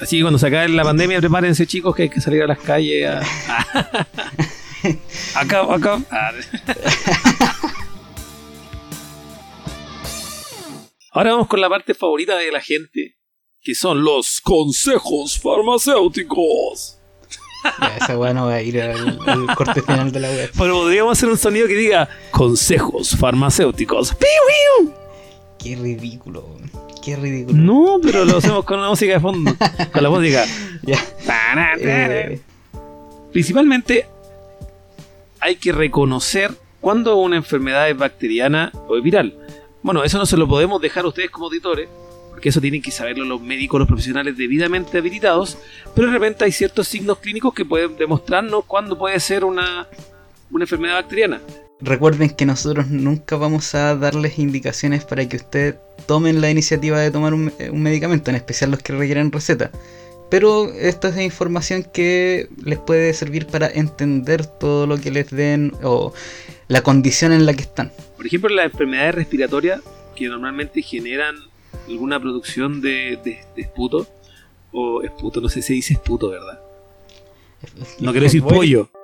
[0.00, 2.60] Así que cuando se acabe la pandemia, prepárense chicos que hay que salir a las
[2.60, 3.22] calles a...
[5.40, 5.98] acá, acá.
[11.10, 13.17] Ahora vamos con la parte favorita de la gente,
[13.62, 16.98] que son los consejos farmacéuticos.
[18.00, 19.18] esa weá no va a ir al,
[19.56, 20.50] corte final de la web.
[20.56, 24.14] Pero podríamos hacer un sonido que diga consejos farmacéuticos.
[24.14, 24.92] ¡Piu,
[25.58, 26.56] Qué ridículo.
[27.04, 27.58] Qué ridículo.
[27.58, 29.52] No, pero lo hacemos con la música de fondo.
[29.92, 30.44] Con la música.
[30.82, 30.98] Ya.
[31.80, 32.40] Eh.
[33.32, 34.06] Principalmente
[35.40, 39.36] hay que reconocer cuando una enfermedad es bacteriana o es viral.
[39.82, 41.88] Bueno, eso no se lo podemos dejar a ustedes como auditores,
[42.38, 45.58] porque eso tienen que saberlo los médicos, los profesionales debidamente habilitados,
[45.92, 49.88] pero de repente hay ciertos signos clínicos que pueden demostrarnos cuándo puede ser una,
[50.48, 51.40] una enfermedad bacteriana.
[51.80, 55.74] Recuerden que nosotros nunca vamos a darles indicaciones para que ustedes
[56.06, 59.72] tomen la iniciativa de tomar un, medicamento, en especial los que requieren receta.
[60.30, 65.72] Pero esta es información que les puede servir para entender todo lo que les den
[65.82, 66.14] o
[66.68, 67.90] la condición en la que están.
[68.16, 69.80] Por ejemplo, las enfermedades respiratorias
[70.14, 71.48] que normalmente generan
[71.88, 74.06] alguna producción de, de, de esputo,
[74.72, 76.60] o esputo, no sé si dice esputo, ¿verdad?
[78.00, 78.88] No quiero decir pollo.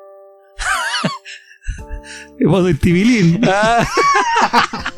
[2.38, 3.40] Hemos de tibilín.
[3.46, 3.86] Ah.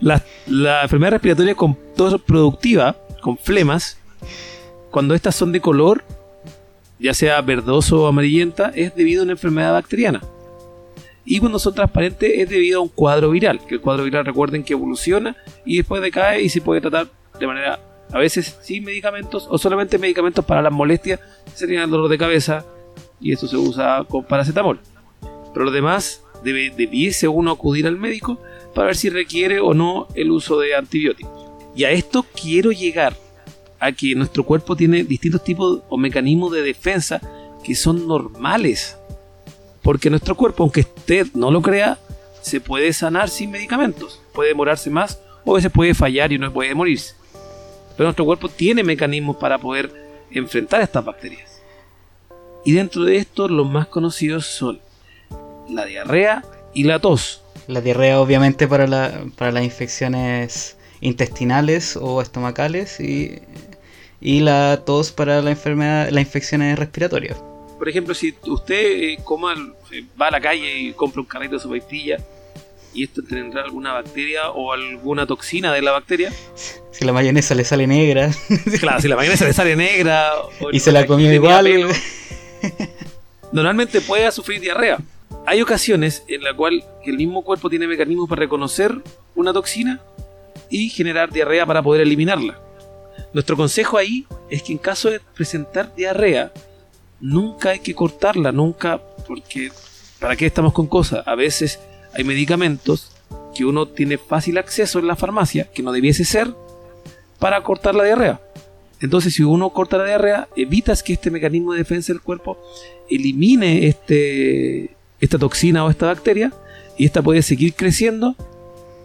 [0.00, 3.98] la, la enfermedad respiratoria con tos productiva, con flemas,
[4.90, 6.04] cuando estas son de color,
[6.98, 10.20] ya sea verdoso o amarillenta, es debido a una enfermedad bacteriana.
[11.30, 14.64] Y cuando son transparentes es debido a un cuadro viral, que el cuadro viral recuerden
[14.64, 15.36] que evoluciona
[15.66, 17.78] y después decae y se puede tratar de manera
[18.10, 21.20] a veces sin medicamentos o solamente medicamentos para las molestias,
[21.52, 22.64] sería el dolor de cabeza
[23.20, 24.80] y esto se usa con paracetamol.
[25.52, 28.40] Pero lo demás debe, debiese uno acudir al médico
[28.74, 31.50] para ver si requiere o no el uso de antibióticos.
[31.76, 33.14] Y a esto quiero llegar
[33.78, 37.20] a que nuestro cuerpo tiene distintos tipos o mecanismos de defensa
[37.62, 38.97] que son normales.
[39.82, 41.98] Porque nuestro cuerpo, aunque usted no lo crea,
[42.40, 44.20] se puede sanar sin medicamentos.
[44.32, 47.14] Puede demorarse más o a veces puede fallar y no puede morirse.
[47.96, 49.92] Pero nuestro cuerpo tiene mecanismos para poder
[50.30, 51.62] enfrentar estas bacterias.
[52.64, 54.80] Y dentro de esto los más conocidos son
[55.68, 57.42] la diarrea y la tos.
[57.66, 63.40] La diarrea obviamente para, la, para las infecciones intestinales o estomacales y,
[64.20, 67.38] y la tos para la enfermedad, las infecciones respiratorias.
[67.78, 69.54] Por ejemplo, si usted eh, coma,
[69.92, 72.18] eh, va a la calle y compra un carrito de sopaipilla
[72.92, 76.32] y esto tendrá alguna bacteria o alguna toxina de la bacteria.
[76.90, 78.30] Si la mayonesa le sale negra.
[78.80, 80.32] Claro, si la mayonesa le sale negra.
[80.72, 81.86] y se la comió igual.
[83.52, 84.98] Normalmente puede sufrir diarrea.
[85.46, 88.94] Hay ocasiones en las cuales el mismo cuerpo tiene mecanismos para reconocer
[89.34, 90.00] una toxina
[90.70, 92.60] y generar diarrea para poder eliminarla.
[93.32, 96.52] Nuestro consejo ahí es que en caso de presentar diarrea,
[97.20, 99.70] nunca hay que cortarla, nunca, porque
[100.20, 101.26] ¿para qué estamos con cosas?
[101.26, 101.80] A veces
[102.14, 103.12] hay medicamentos
[103.54, 106.52] que uno tiene fácil acceso en la farmacia, que no debiese ser,
[107.38, 108.40] para cortar la diarrea.
[109.00, 112.58] Entonces, si uno corta la diarrea, evitas que este mecanismo de defensa del cuerpo
[113.08, 116.52] elimine este, esta toxina o esta bacteria
[116.96, 118.34] y esta puede seguir creciendo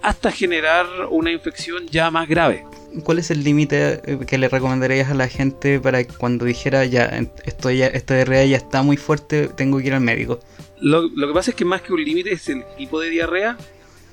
[0.01, 2.65] hasta generar una infección ya más grave.
[3.03, 7.05] ¿Cuál es el límite eh, que le recomendarías a la gente para cuando dijera ya,
[7.45, 10.39] estoy ya esta diarrea ya está muy fuerte, tengo que ir al médico?
[10.79, 13.57] Lo, que pasa es que más que un límite es el tipo de diarrea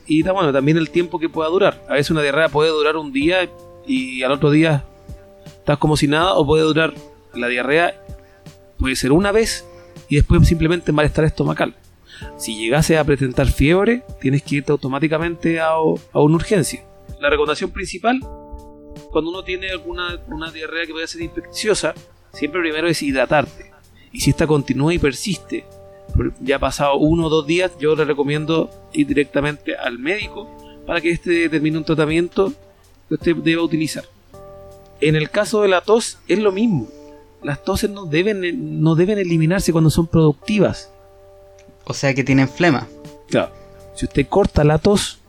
[0.06, 1.84] y también el tiempo que pueda durar.
[1.88, 3.48] A veces una diarrea puede durar un día
[3.86, 4.84] y al otro día
[5.44, 6.94] estás como si nada o puede durar
[7.34, 7.94] la diarrea
[8.78, 9.64] puede ser una vez
[10.08, 11.74] y después simplemente malestar estomacal.
[12.36, 16.84] Si llegase a presentar fiebre, tienes que irte automáticamente a, a una urgencia.
[17.20, 18.20] La recomendación principal,
[19.10, 21.94] cuando uno tiene alguna una diarrea que puede ser infecciosa,
[22.32, 23.70] siempre primero es hidratarte.
[24.12, 25.64] Y si esta continúa y persiste,
[26.40, 30.48] ya ha pasado uno o dos días, yo le recomiendo ir directamente al médico
[30.86, 32.52] para que este determine un tratamiento
[33.08, 34.04] que usted deba utilizar.
[35.00, 36.88] En el caso de la tos es lo mismo.
[37.42, 40.90] Las toses no deben, no deben eliminarse cuando son productivas.
[41.84, 42.86] O sea que tienen flema.
[43.28, 43.52] Claro.
[43.94, 45.19] Si usted corta la tos,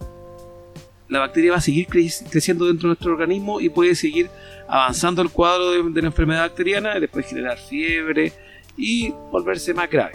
[1.12, 4.30] la bacteria va a seguir creciendo dentro de nuestro organismo y puede seguir
[4.66, 8.32] avanzando el cuadro de, la enfermedad bacteriana, y después generar fiebre
[8.78, 10.14] y volverse más grave.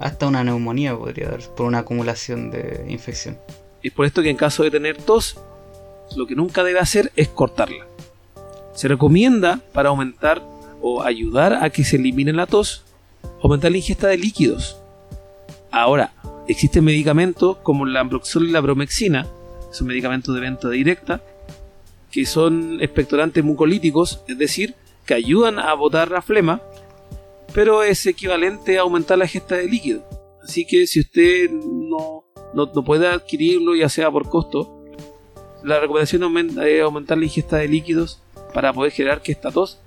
[0.00, 3.38] Hasta una neumonía podría dar por una acumulación de infección.
[3.80, 5.38] Es por esto que en caso de tener tos,
[6.16, 7.86] lo que nunca debe hacer es cortarla.
[8.74, 10.42] Se recomienda para aumentar
[10.82, 12.82] o ayudar a que se elimine la tos,
[13.40, 14.80] aumentar la ingesta de líquidos.
[15.70, 16.12] Ahora,
[16.48, 19.28] existen medicamentos como la ambroxol y la bromexina,
[19.74, 21.22] son medicamentos de venta directa,
[22.10, 26.60] que son expectorantes mucolíticos, es decir, que ayudan a botar la flema,
[27.52, 30.04] pero es equivalente a aumentar la ingesta de líquido.
[30.42, 34.84] Así que si usted no, no, puede adquirirlo, ya sea por costo,
[35.62, 36.22] la recomendación
[36.62, 38.20] es aumentar la ingesta de líquidos
[38.52, 39.80] para poder generar que esta tos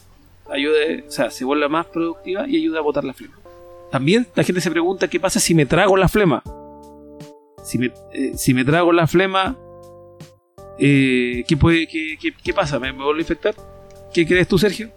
[0.52, 3.36] ayude, o sea, se vuelva más productiva y ayude a botar la flema.
[3.92, 6.44] También la gente se pregunta qué pasa si me trago la flema.
[7.64, 9.58] Si me, eh, si me trago la flema,
[10.80, 12.80] eh, ¿qué, puede, qué, qué, pasa?
[12.80, 13.56] ¿Me, vuelvo a infectar?
[14.14, 14.92] ¿Qué crees tú, Sergio?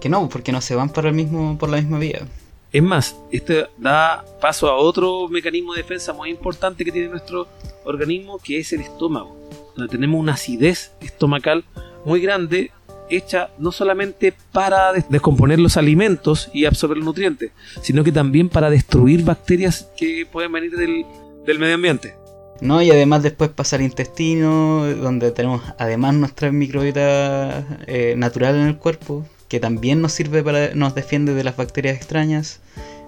[0.00, 2.26] Que no, porque no se van por, el mismo, por la misma vía.
[2.72, 7.48] Es más, este da paso a otro mecanismo de defensa muy importante que tiene nuestro
[7.84, 9.36] organismo, que es el estómago.
[9.74, 11.64] Donde tenemos una acidez estomacal
[12.04, 12.70] muy grande
[13.10, 18.70] hecha no solamente para descomponer los alimentos y absorber los nutrientes, sino que también para
[18.70, 22.14] destruir bacterias que pueden venir del, medio ambiente.
[22.60, 28.76] No, y además después pasar intestino, donde tenemos además nuestra microbiota eh, natural en el
[28.76, 32.60] cuerpo, que también nos sirve para, nos defiende de las bacterias extrañas.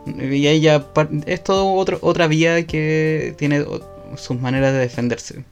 [0.07, 0.87] Y ahí ya
[1.27, 3.65] es todo otro, otra vía que tiene
[4.17, 5.45] sus maneras de defenderse.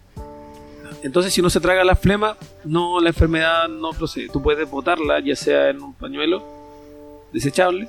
[1.02, 4.28] Entonces, si uno se traga la flema, no la enfermedad no procede.
[4.32, 6.42] Tú puedes botarla, ya sea en un pañuelo
[7.32, 7.88] desechable.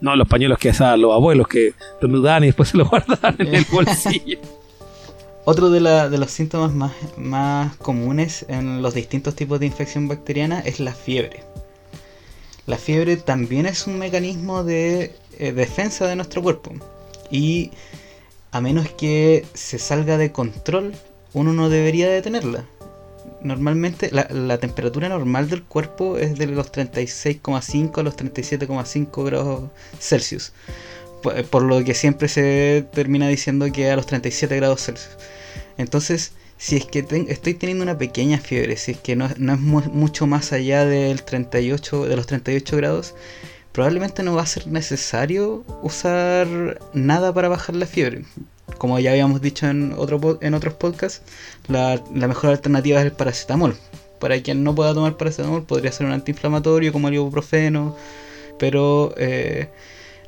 [0.00, 1.72] No, los pañuelos que usaban los abuelos que
[2.02, 4.38] mudaban y después se los guardaban en el bolsillo.
[5.48, 10.80] Otro de, los síntomas más, más comunes en los distintos tipos de infección bacteriana es
[10.80, 11.44] la fiebre.
[12.66, 16.72] La fiebre también es un mecanismo de eh, defensa de nuestro cuerpo.
[17.30, 17.70] Y
[18.50, 20.96] a menos que se salga de control,
[21.32, 22.64] uno no debería detenerla.
[23.40, 30.52] Normalmente la, temperatura normal del cuerpo es de los 36,5 a los 37,5 grados Celsius.
[31.50, 35.16] Por, lo que siempre se termina diciendo que a los 37 grados Celsius.
[35.78, 40.26] Entonces, si es que estoy teniendo una pequeña fiebre, si es que no, es mucho
[40.26, 43.14] más allá del 38, de los 38 grados,
[43.72, 48.24] probablemente no va a ser necesario usar nada para bajar la fiebre
[48.78, 51.22] como ya habíamos dicho en, otro, en otros podcasts,
[51.68, 53.76] la, mejor alternativa es el paracetamol.
[54.18, 57.96] Para quien no pueda tomar paracetamol, podría ser un antiinflamatorio como el ibuprofeno,
[58.58, 59.68] pero eh,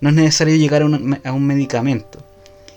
[0.00, 2.24] no es necesario llegar a un, medicamento.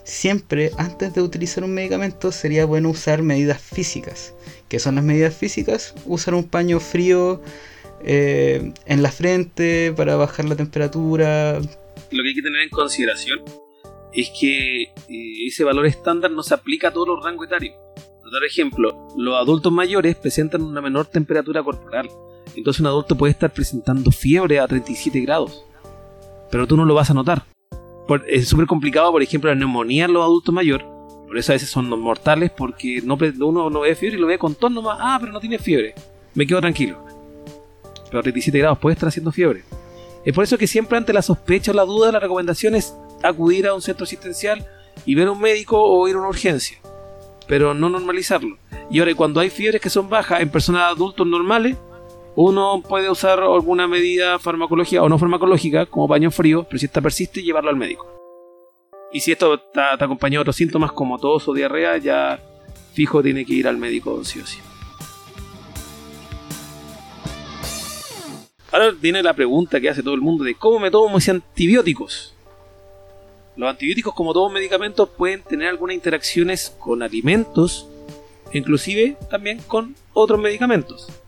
[0.03, 4.33] Siempre antes de utilizar un medicamento sería bueno usar medidas físicas.
[4.67, 5.93] ¿Qué son las medidas físicas?
[6.05, 7.41] Usar un paño frío
[8.03, 11.59] eh, en la frente para bajar la temperatura.
[11.59, 13.39] Lo que hay que tener en consideración
[14.13, 17.75] es que eh, ese valor estándar no se aplica a todos los rangos etarios.
[18.31, 22.09] Por ejemplo, los adultos mayores presentan una menor temperatura corporal.
[22.55, 25.65] Entonces un adulto puede estar presentando fiebre a 37 grados.
[26.51, 27.45] Pero tú no lo vas a notar.
[28.27, 30.85] es súper complicado, por ejemplo, la neumonía en los adultos mayores.
[31.25, 34.37] Por eso a veces son mortales porque no, uno no ve fiebre y lo ve
[34.37, 34.97] con tono nomás.
[34.99, 35.95] Ah, pero no tiene fiebre.
[36.35, 37.03] Me quedo tranquilo.
[38.07, 39.63] Pero a 37 grados puede estar haciendo fiebre.
[40.25, 43.65] Es por eso que siempre ante la sospecha o la duda la recomendación es acudir
[43.67, 44.65] a un centro asistencial
[45.05, 46.77] y ver a un médico o ir a una urgencia,
[47.47, 48.57] pero no normalizarlo.
[48.89, 51.77] Y ahora, cuando hay fiebres que son bajas en personas adultos normales,
[52.35, 57.01] uno puede usar alguna medida farmacológica o no farmacológica, como paño frío, pero si esta
[57.01, 58.07] persiste, llevarlo al médico.
[59.11, 62.39] Y si esto está, acompañado de otros síntomas como tos o diarrea, ya
[62.93, 64.59] fijo tiene que ir al médico sí o sí.
[68.71, 72.33] Ahora viene la pregunta que hace todo el mundo de cómo me tomo mis antibióticos.
[73.57, 77.89] Los antibióticos, como todos medicamentos, pueden tener algunas interacciones con alimentos,
[78.53, 81.20] inclusive también con otros medicamentos.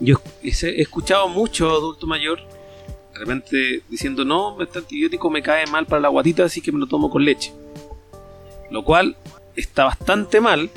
[0.00, 2.40] Yo he escuchado mucho adulto mayor
[3.18, 6.78] de repente diciendo, no, este antibiótico me cae mal para la guatita, así que me
[6.78, 7.52] lo tomo con leche.
[8.70, 9.16] Lo cual
[9.56, 10.70] está bastante mal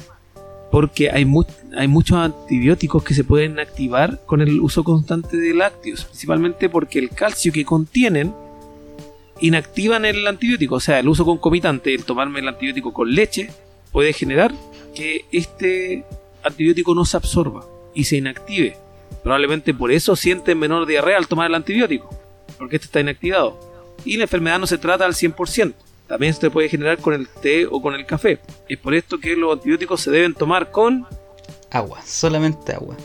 [0.72, 1.28] porque hay,
[1.78, 6.98] hay muchos antibióticos que se pueden activar con el uso constante de lácteos, principalmente porque
[6.98, 8.34] el calcio que contienen
[9.42, 13.50] inactivan el antibiótico, o sea, el uso concomitante, el tomarme el antibiótico con leche,
[13.92, 14.54] puede generar
[14.96, 16.06] que este
[16.44, 18.78] antibiótico no se absorba y se inactive.
[19.24, 22.10] Probablemente por eso sienten menor diarrea al tomar el antibiótico,
[22.58, 23.60] porque este está inactivado.
[24.04, 25.74] Y la enfermedad no se trata al 100%,
[26.08, 28.40] también se puede generar con el té o con el café.
[28.68, 31.06] Es por esto que los antibióticos se deben tomar con
[31.70, 32.98] agua, solamente agua.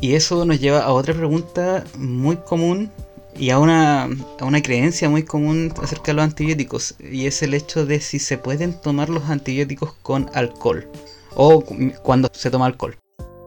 [0.00, 2.90] Y eso nos lleva a otra pregunta muy común
[3.36, 7.54] y a una, a una creencia muy común acerca de los antibióticos, y es el
[7.54, 10.86] hecho de si se pueden tomar los antibióticos con alcohol
[11.34, 11.64] o
[12.02, 12.96] cuando se toma alcohol.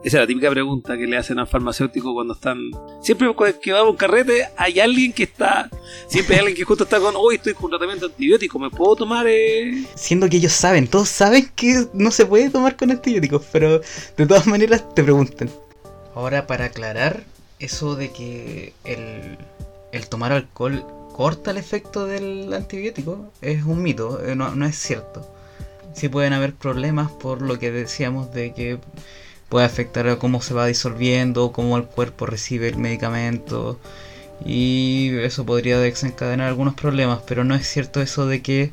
[0.03, 2.57] Esa es la típica pregunta que le hacen a farmacéuticos cuando están.
[3.01, 3.27] Siempre
[3.61, 5.69] que va a un carrete, hay alguien que está.
[6.07, 7.15] Siempre hay alguien que justo está con.
[7.15, 9.27] Hoy estoy con tratamiento antibiótico, ¿me puedo tomar?
[9.27, 9.85] Eh?
[9.95, 13.79] Siendo que ellos saben, todos saben que no se puede tomar con antibióticos, pero
[14.17, 15.51] de todas maneras te preguntan.
[16.15, 17.23] Ahora, para aclarar,
[17.59, 19.37] eso de que el,
[19.91, 25.27] el tomar alcohol corta el efecto del antibiótico es un mito, eh, no, es cierto.
[25.93, 28.79] Sí pueden haber problemas por lo que decíamos de que
[29.51, 33.77] puede afectar a cómo se va disolviendo, cómo el cuerpo recibe el medicamento
[34.45, 38.71] y eso podría desencadenar algunos problemas, pero no es cierto eso de que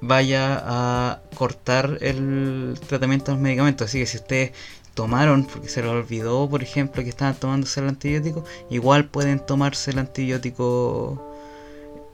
[0.00, 3.84] vaya a cortar el tratamiento del medicamento.
[3.84, 4.52] Así que si ustedes
[4.94, 9.92] tomaron porque se les olvidó, por ejemplo, que estaban tomándose el antibiótico, igual pueden tomarse
[9.92, 11.22] el antibiótico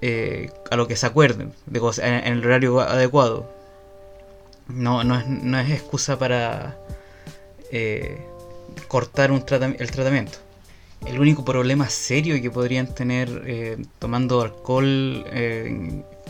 [0.03, 3.51] eh, a lo que se acuerden, en, el horario adecuado.
[4.69, 6.77] No, no, es, no es excusa para
[7.73, 8.25] eh,
[8.87, 10.39] cortar el tratamiento.
[11.05, 15.25] El único problema serio que podrían tener eh, tomando alcohol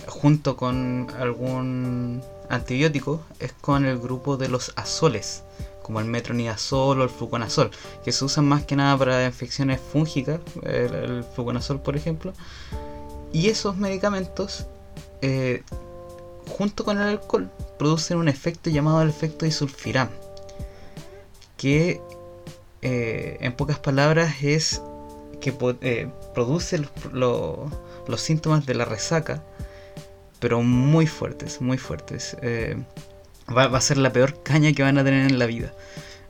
[0.07, 5.43] junto con algún antibiótico es con el grupo de los azoles
[5.83, 7.71] como el metronidazol o el fluconazol,
[8.05, 12.33] que se usan más que nada para infecciones fúngicas, el, el fluconazol por ejemplo.
[13.33, 14.67] Y esos medicamentos,
[15.23, 15.63] eh,
[16.47, 20.09] junto con el alcohol, producen un efecto llamado el efecto disulfiram,
[21.63, 22.01] que
[22.83, 24.83] eh, en pocas palabras es
[25.41, 26.91] que eh, produce los,
[28.09, 29.45] los, síntomas de la resaca,
[30.41, 32.37] pero muy fuertes, muy fuertes.
[32.43, 32.77] Eh,
[33.57, 35.73] va, va, a ser la peor caña que van a tener en la vida.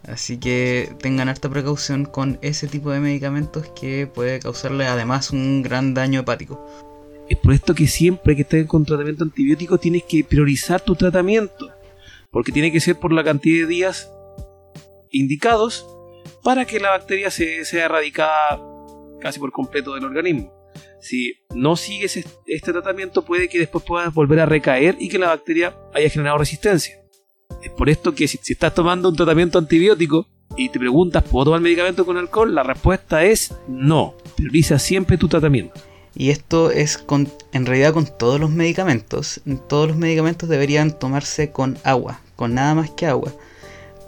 [0.07, 5.63] Así que tengan harta precaución con ese tipo de medicamentos que puede causarle además un
[5.63, 6.63] gran daño hepático.
[7.31, 11.71] Es por esto que siempre que estés con tratamiento antibiótico tienes que priorizar tu tratamiento.
[12.31, 14.11] Porque tiene que ser por la cantidad de días
[15.13, 15.87] indicados
[16.43, 18.61] para que la bacteria se, sea erradicada
[19.21, 20.53] casi por completo del organismo.
[21.01, 25.29] Si no sigues este tratamiento puede que después puedas volver a recaer y que la
[25.29, 26.97] bacteria haya generado resistencia.
[27.63, 31.61] Es por esto que si, estás tomando un tratamiento antibiótico y te preguntas, ¿puedo tomar
[31.61, 32.55] medicamento con alcohol?
[32.55, 34.15] La respuesta es no.
[34.37, 35.81] Prioriza siempre tu tratamiento.
[36.15, 39.41] Y esto es con, en realidad con todos los medicamentos.
[39.69, 43.33] Todos los medicamentos deberían tomarse con agua, con nada más que agua.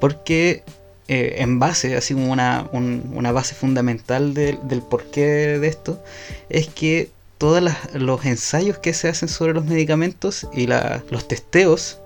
[0.00, 0.64] Porque
[1.08, 6.02] eh, en base, así como una, un, una base fundamental de, del porqué de esto,
[6.48, 11.98] es que todos los ensayos que se hacen sobre los medicamentos y la, los testeos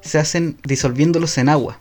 [0.00, 1.78] se hacen disolviéndolos en agua.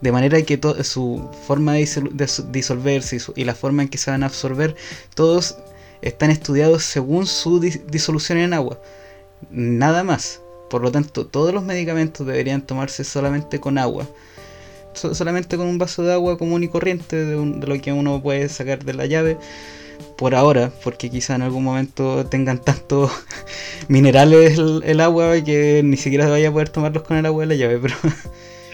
[0.00, 4.22] De manera que su forma de, disolverse y, y, la forma en que se van
[4.22, 4.76] a absorber,
[5.14, 5.58] todos
[6.02, 8.80] están estudiados según su disolución en agua.
[9.50, 10.40] Nada más.
[10.70, 14.06] Por lo tanto, todos los medicamentos deberían tomarse solamente con agua.
[14.98, 18.48] So solamente con un vaso de agua común y corriente de, lo que uno puede
[18.48, 19.38] sacar de la llave.
[20.16, 23.10] Por ahora, porque quizá en algún momento tengan tantos
[23.88, 27.54] minerales el, agua que ni siquiera vaya a poder tomarlos con el agua de la
[27.54, 27.78] llave.
[27.78, 27.94] Pero,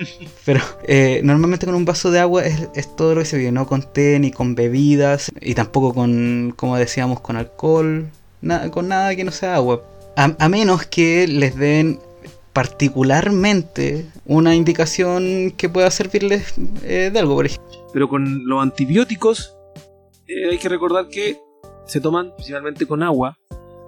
[0.47, 3.67] pero eh, normalmente con un vaso de agua es, todo lo que se vive, no
[3.67, 8.09] con té ni con bebidas y tampoco con, como decíamos, con alcohol,
[8.41, 9.83] nada, con nada que no sea agua.
[10.17, 11.99] A menos que les den
[12.55, 17.87] particularmente una indicación que pueda servirles eh, de algo, por ejemplo.
[17.93, 19.55] Pero con los antibióticos
[20.29, 21.37] eh, hay que recordar que
[21.87, 23.37] se toman principalmente con agua.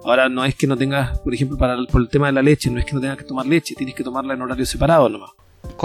[0.03, 2.41] Ahora no es que no tengas, por ejemplo, para el, por el tema de la
[2.41, 5.09] leche, no es que no tengas que tomar leche, tienes que tomarla en horario separado
[5.09, 5.31] nomás.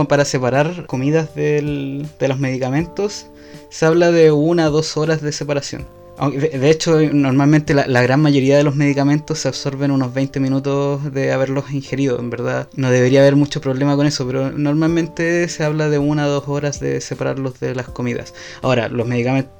[0.08, 3.28] Para separar comidas del, de los medicamentos,
[3.70, 5.86] se habla de una o dos horas de separación.
[6.30, 11.12] De hecho, normalmente la, la, gran mayoría de los medicamentos se absorben unos 20 minutos
[11.12, 12.68] de haberlos ingerido, en verdad.
[12.76, 16.44] No debería haber mucho problema con eso, pero normalmente se habla de una o dos
[16.46, 18.34] horas de separarlos de las comidas.
[18.62, 19.52] Ahora, los medicamentos,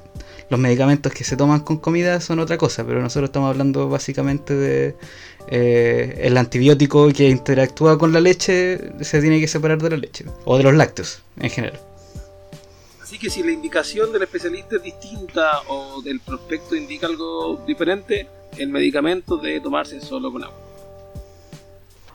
[0.50, 4.54] los medicamentos que se toman con comida son otra cosa, pero nosotros estamos hablando básicamente
[4.54, 4.94] de
[5.48, 10.26] eh, el antibiótico que interactúa con la leche, se tiene que separar de la leche,
[10.44, 11.80] o de los lácteos en general.
[13.12, 18.26] Así que si la indicación del especialista es distinta o del prospecto indica algo diferente,
[18.56, 20.56] el medicamento debe tomarse solo con agua.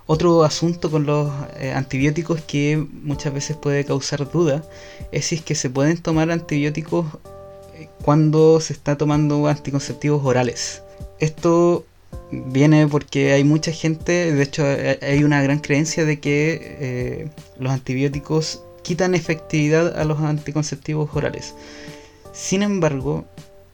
[0.07, 4.63] Otro asunto con los eh, antibióticos que muchas veces puede causar duda
[5.11, 7.05] es si que se pueden tomar antibióticos
[8.03, 10.81] cuando se está tomando anticonceptivos orales.
[11.19, 11.85] Esto
[12.31, 17.29] viene porque hay mucha gente, de hecho hay una gran creencia de que eh,
[17.59, 21.53] los antibióticos quitan efectividad a los anticonceptivos orales.
[22.31, 23.25] Sin embargo,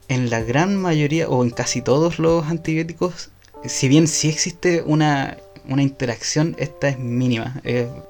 [0.08, 3.30] en la gran mayoría o en casi todos los antibióticos,
[3.64, 5.36] si bien sí existe una,
[5.68, 7.62] una interacción, esta es mínima,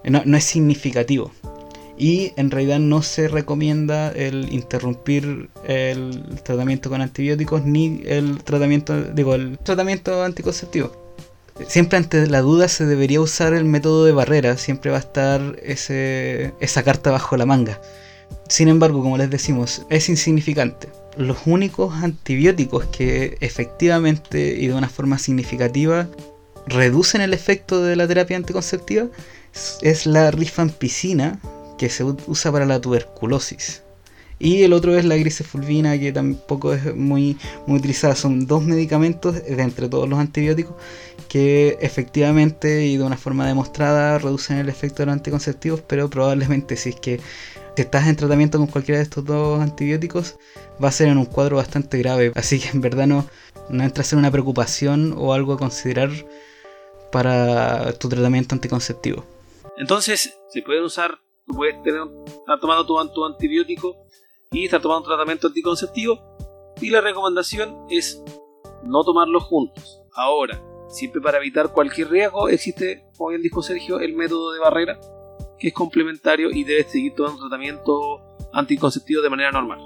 [0.05, 1.31] no, no, es significativo.
[1.99, 9.03] Y en realidad no se recomienda el interrumpir el tratamiento con antibióticos ni el tratamiento,
[9.03, 11.04] digo, el tratamiento anticonceptivo
[11.69, 15.57] siempre ante la duda se debería usar el método de barrera, siempre va a estar
[15.63, 17.81] ese, esa carta bajo la manga.
[18.49, 20.89] Sin embargo, como les decimos, es insignificante.
[21.17, 26.09] Los únicos antibióticos que efectivamente y de una forma significativa
[26.67, 29.07] reducen el efecto de la terapia anticonceptiva
[29.83, 31.39] es la rifampicina
[31.79, 33.83] que se usa para la tuberculosis.
[34.39, 38.17] Y el otro es la grisefulvina, que tampoco es muy, muy utilizada.
[38.17, 40.75] Son dos medicamentos de entre todos los antibióticos
[41.35, 46.77] que efectivamente y de una forma demostrada reducen el efecto de los anticonceptivos, pero probablemente
[46.77, 47.19] si es que
[47.75, 50.37] si estás en tratamiento con cualquiera de estos dos antibióticos,
[50.81, 52.31] va a ser en un cuadro bastante grave.
[52.37, 53.27] Así que en verdad no,
[53.69, 56.11] no entra a ser una preocupación o algo a considerar
[57.11, 59.25] para tu tratamiento anticonceptivo.
[59.77, 61.19] Entonces, se pueden usar,
[61.49, 64.07] tú puedes tener, estar tomando tu, tu antibiótico
[64.53, 66.77] y estar tomando un tratamiento anticonceptivo.
[66.81, 68.23] Y la recomendación es
[68.85, 70.01] no tomarlos juntos.
[70.13, 70.63] Ahora,
[70.95, 74.99] siempre para evitar cualquier riesgo existe, como bien dijo Sergio, el método de barrera,
[75.59, 78.23] que es complementario y debes seguir todo un tratamiento
[78.53, 79.79] anticonceptivo de manera normal.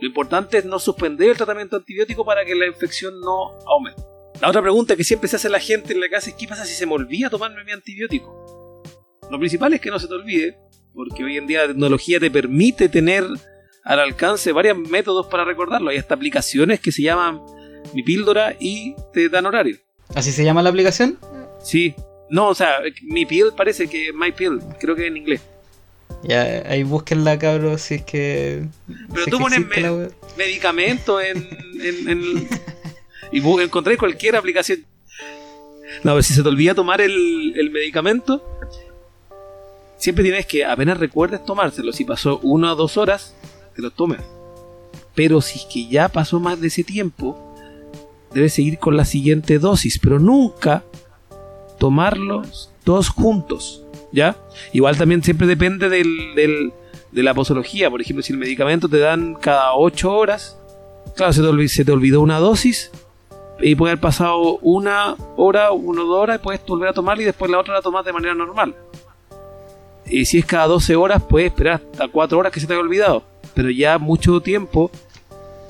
[0.00, 4.02] Lo importante es no suspender el tratamiento antibiótico para que la infección no aumente.
[4.40, 6.64] La otra pregunta que siempre se hace la gente en la casa es ¿qué pasa
[6.64, 8.82] si se me olvida tomarme mi antibiótico?
[9.30, 10.58] Lo principal es que no se te olvide,
[10.92, 13.24] porque hoy en día la tecnología te permite tener
[13.84, 15.90] al alcance varios métodos para recordarlo.
[15.90, 17.40] Hay hasta aplicaciones que se llaman
[17.94, 19.78] Mi Píldora y te dan horario.
[20.14, 21.18] ¿Así se llama la aplicación?
[21.62, 21.94] Sí.
[22.30, 25.40] No, o sea, Mi Pill parece que My Pill, creo que en inglés.
[26.22, 28.64] Ya, ahí búsquenla, cabros, si es que.
[29.12, 31.36] Pero si tú pones me- la medicamento en,
[31.82, 32.48] en, en-
[33.32, 34.84] y encontré cualquier aplicación.
[36.04, 38.42] No, pero si se te olvida tomar el, el medicamento,
[39.98, 43.34] siempre tienes que, apenas recuerdes tomárselo, si pasó una o dos horas,
[43.74, 44.20] te lo tomes.
[45.14, 47.51] Pero si es que ya pasó más de ese tiempo,
[48.34, 50.82] debes seguir con la siguiente dosis, pero nunca
[51.78, 54.36] tomarlos todos juntos, ¿ya?
[54.72, 56.72] Igual también siempre depende del,
[57.12, 60.56] de la posología, por ejemplo, si el medicamento te dan cada 8 horas,
[61.16, 62.90] claro, se te, olvi- se te olvidó una dosis
[63.60, 67.22] y puede haber pasado una hora, una o dos horas, y puedes volver a tomarla
[67.22, 68.74] y después la otra la tomas de manera normal.
[70.06, 72.82] Y si es cada 12 horas, puedes esperar hasta 4 horas que se te haya
[72.82, 73.22] olvidado.
[73.54, 74.90] Pero ya mucho tiempo,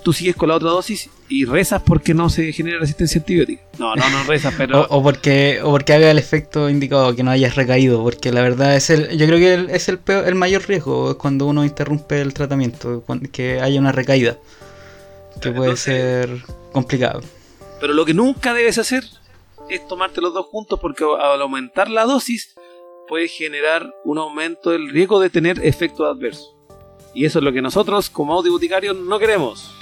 [0.03, 3.63] tú sigues con la otra dosis y rezas porque no se genere resistencia antibiótica.
[3.79, 4.83] No, no, no rezas, pero...
[4.83, 8.43] O, o porque, o porque haga el efecto indicado, que no hayas recaído, porque la
[8.43, 11.47] verdad es el, yo creo que el- es el, peor- el mayor riesgo es cuando
[11.47, 13.03] uno interrumpe el tratamiento,
[13.33, 14.37] que haya una recaída,
[15.41, 16.29] que puede ser
[16.73, 17.21] complicado.
[17.81, 19.05] Pero lo que nunca debes hacer
[19.71, 22.55] es tomarte los dos juntos porque al aumentar la dosis
[23.09, 26.55] puede generar un aumento del riesgo de tener efectos adversos.
[27.15, 29.75] Y eso es lo que nosotros como audioboticarios no queremos.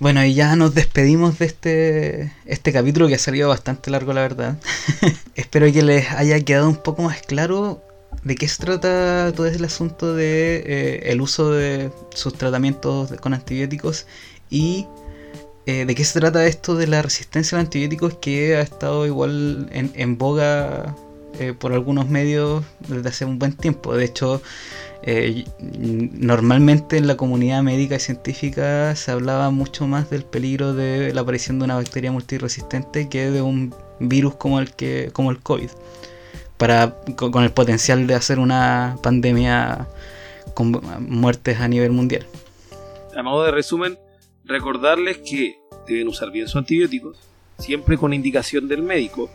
[0.00, 4.22] Bueno, y ya nos despedimos de este, este capítulo que ha salido bastante largo, la
[4.22, 4.58] verdad.
[5.34, 7.82] Espero que les haya quedado un poco más claro
[8.24, 13.34] de qué se trata todo el asunto de eh, el uso de sus tratamientos con
[13.34, 14.06] antibióticos
[14.48, 14.86] y
[15.66, 19.04] eh, de qué se trata esto de la resistencia a los antibióticos que ha estado
[19.04, 20.96] igual en, en boga
[21.38, 23.94] eh, por algunos medios desde hace un buen tiempo.
[23.94, 24.40] De hecho,
[25.02, 30.74] eh, y- normalmente en la comunidad médica y científica se hablaba mucho más del peligro
[30.74, 35.30] de la aparición de una bacteria multiresistente que de un virus como el que como
[35.30, 35.70] el COVID
[36.60, 39.88] para con, el potencial de hacer una pandemia
[40.52, 40.78] con
[41.08, 42.26] muertes a nivel mundial.
[43.16, 43.98] A modo de resumen,
[44.44, 47.16] recordarles que deben usar bien sus antibióticos,
[47.58, 49.30] siempre con indicación del médico.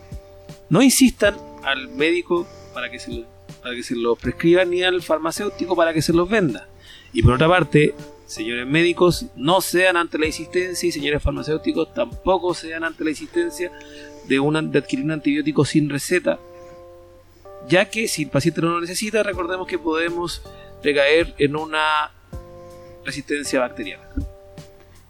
[0.69, 3.25] No insistan al médico para que se los,
[3.65, 6.67] para que se los prescriba ni al farmacéutico para que se los venda.
[7.13, 7.95] Y por otra parte,
[8.27, 13.71] señores médicos, no sean ante la insistencia y señores farmacéuticos tampoco sean ante la insistencia
[14.27, 16.37] de, una, de adquirir un antibiótico sin receta,
[17.67, 20.43] ya que si el paciente no lo necesita, recordemos que podemos
[20.83, 22.11] recaer en una
[23.03, 24.03] resistencia bacteriana.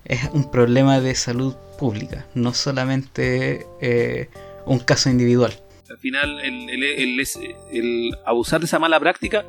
[0.06, 4.30] Es un problema de salud pública, no solamente eh,
[4.66, 5.60] un caso individual.
[5.96, 9.46] Al final, el, abusar de esa mala práctica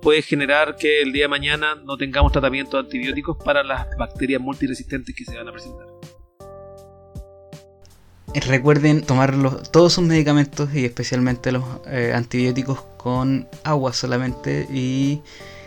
[0.00, 4.40] puede generar que el día de mañana no tengamos tratamiento de antibióticos para las bacterias
[4.40, 5.86] multiresistentes que se van a presentar.
[8.48, 9.34] Recuerden tomar
[9.70, 15.20] todos sus medicamentos y especialmente los eh, antibióticos con agua solamente y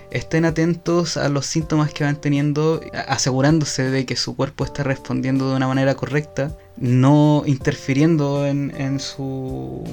[0.10, 5.52] estén atentos a los síntomas que van teniendo, asegurándose de que su cuerpo está respondiendo
[5.52, 9.84] de una manera correcta, no interfiriendo en, en su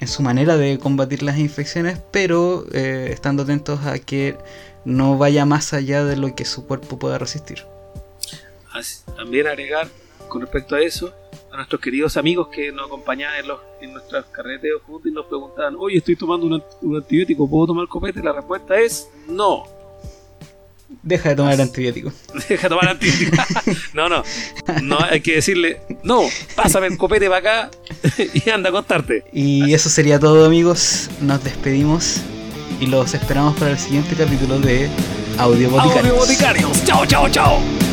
[0.00, 4.36] en su manera de combatir las infecciones, pero eh, estando atentos a que
[4.84, 7.64] no vaya más allá de lo que su cuerpo pueda resistir.
[9.16, 9.88] También agregar
[10.28, 11.12] con respecto a eso
[11.52, 15.26] a nuestros queridos amigos que nos acompañaban en, los, en nuestros carreteos juntos y nos
[15.26, 18.22] preguntaban, oye, estoy tomando un, un antibiótico, ¿puedo tomar copete?
[18.22, 19.79] La respuesta es no.
[21.02, 22.14] Deja de tomar antibióticos.
[22.48, 23.42] Deja de tomar antibiótico.
[23.94, 24.22] no, no.
[24.82, 26.22] No, hay que decirle, no,
[26.54, 27.70] pásame el copete para acá
[28.34, 29.24] y anda a acostarte.
[29.32, 32.20] Y eso sería todo amigos, nos despedimos
[32.80, 34.88] y los esperamos para el siguiente capítulo de
[35.38, 36.06] Audio Boticarios.
[36.06, 36.84] Audio Boticarios.
[36.84, 37.89] Chao, chao, chao.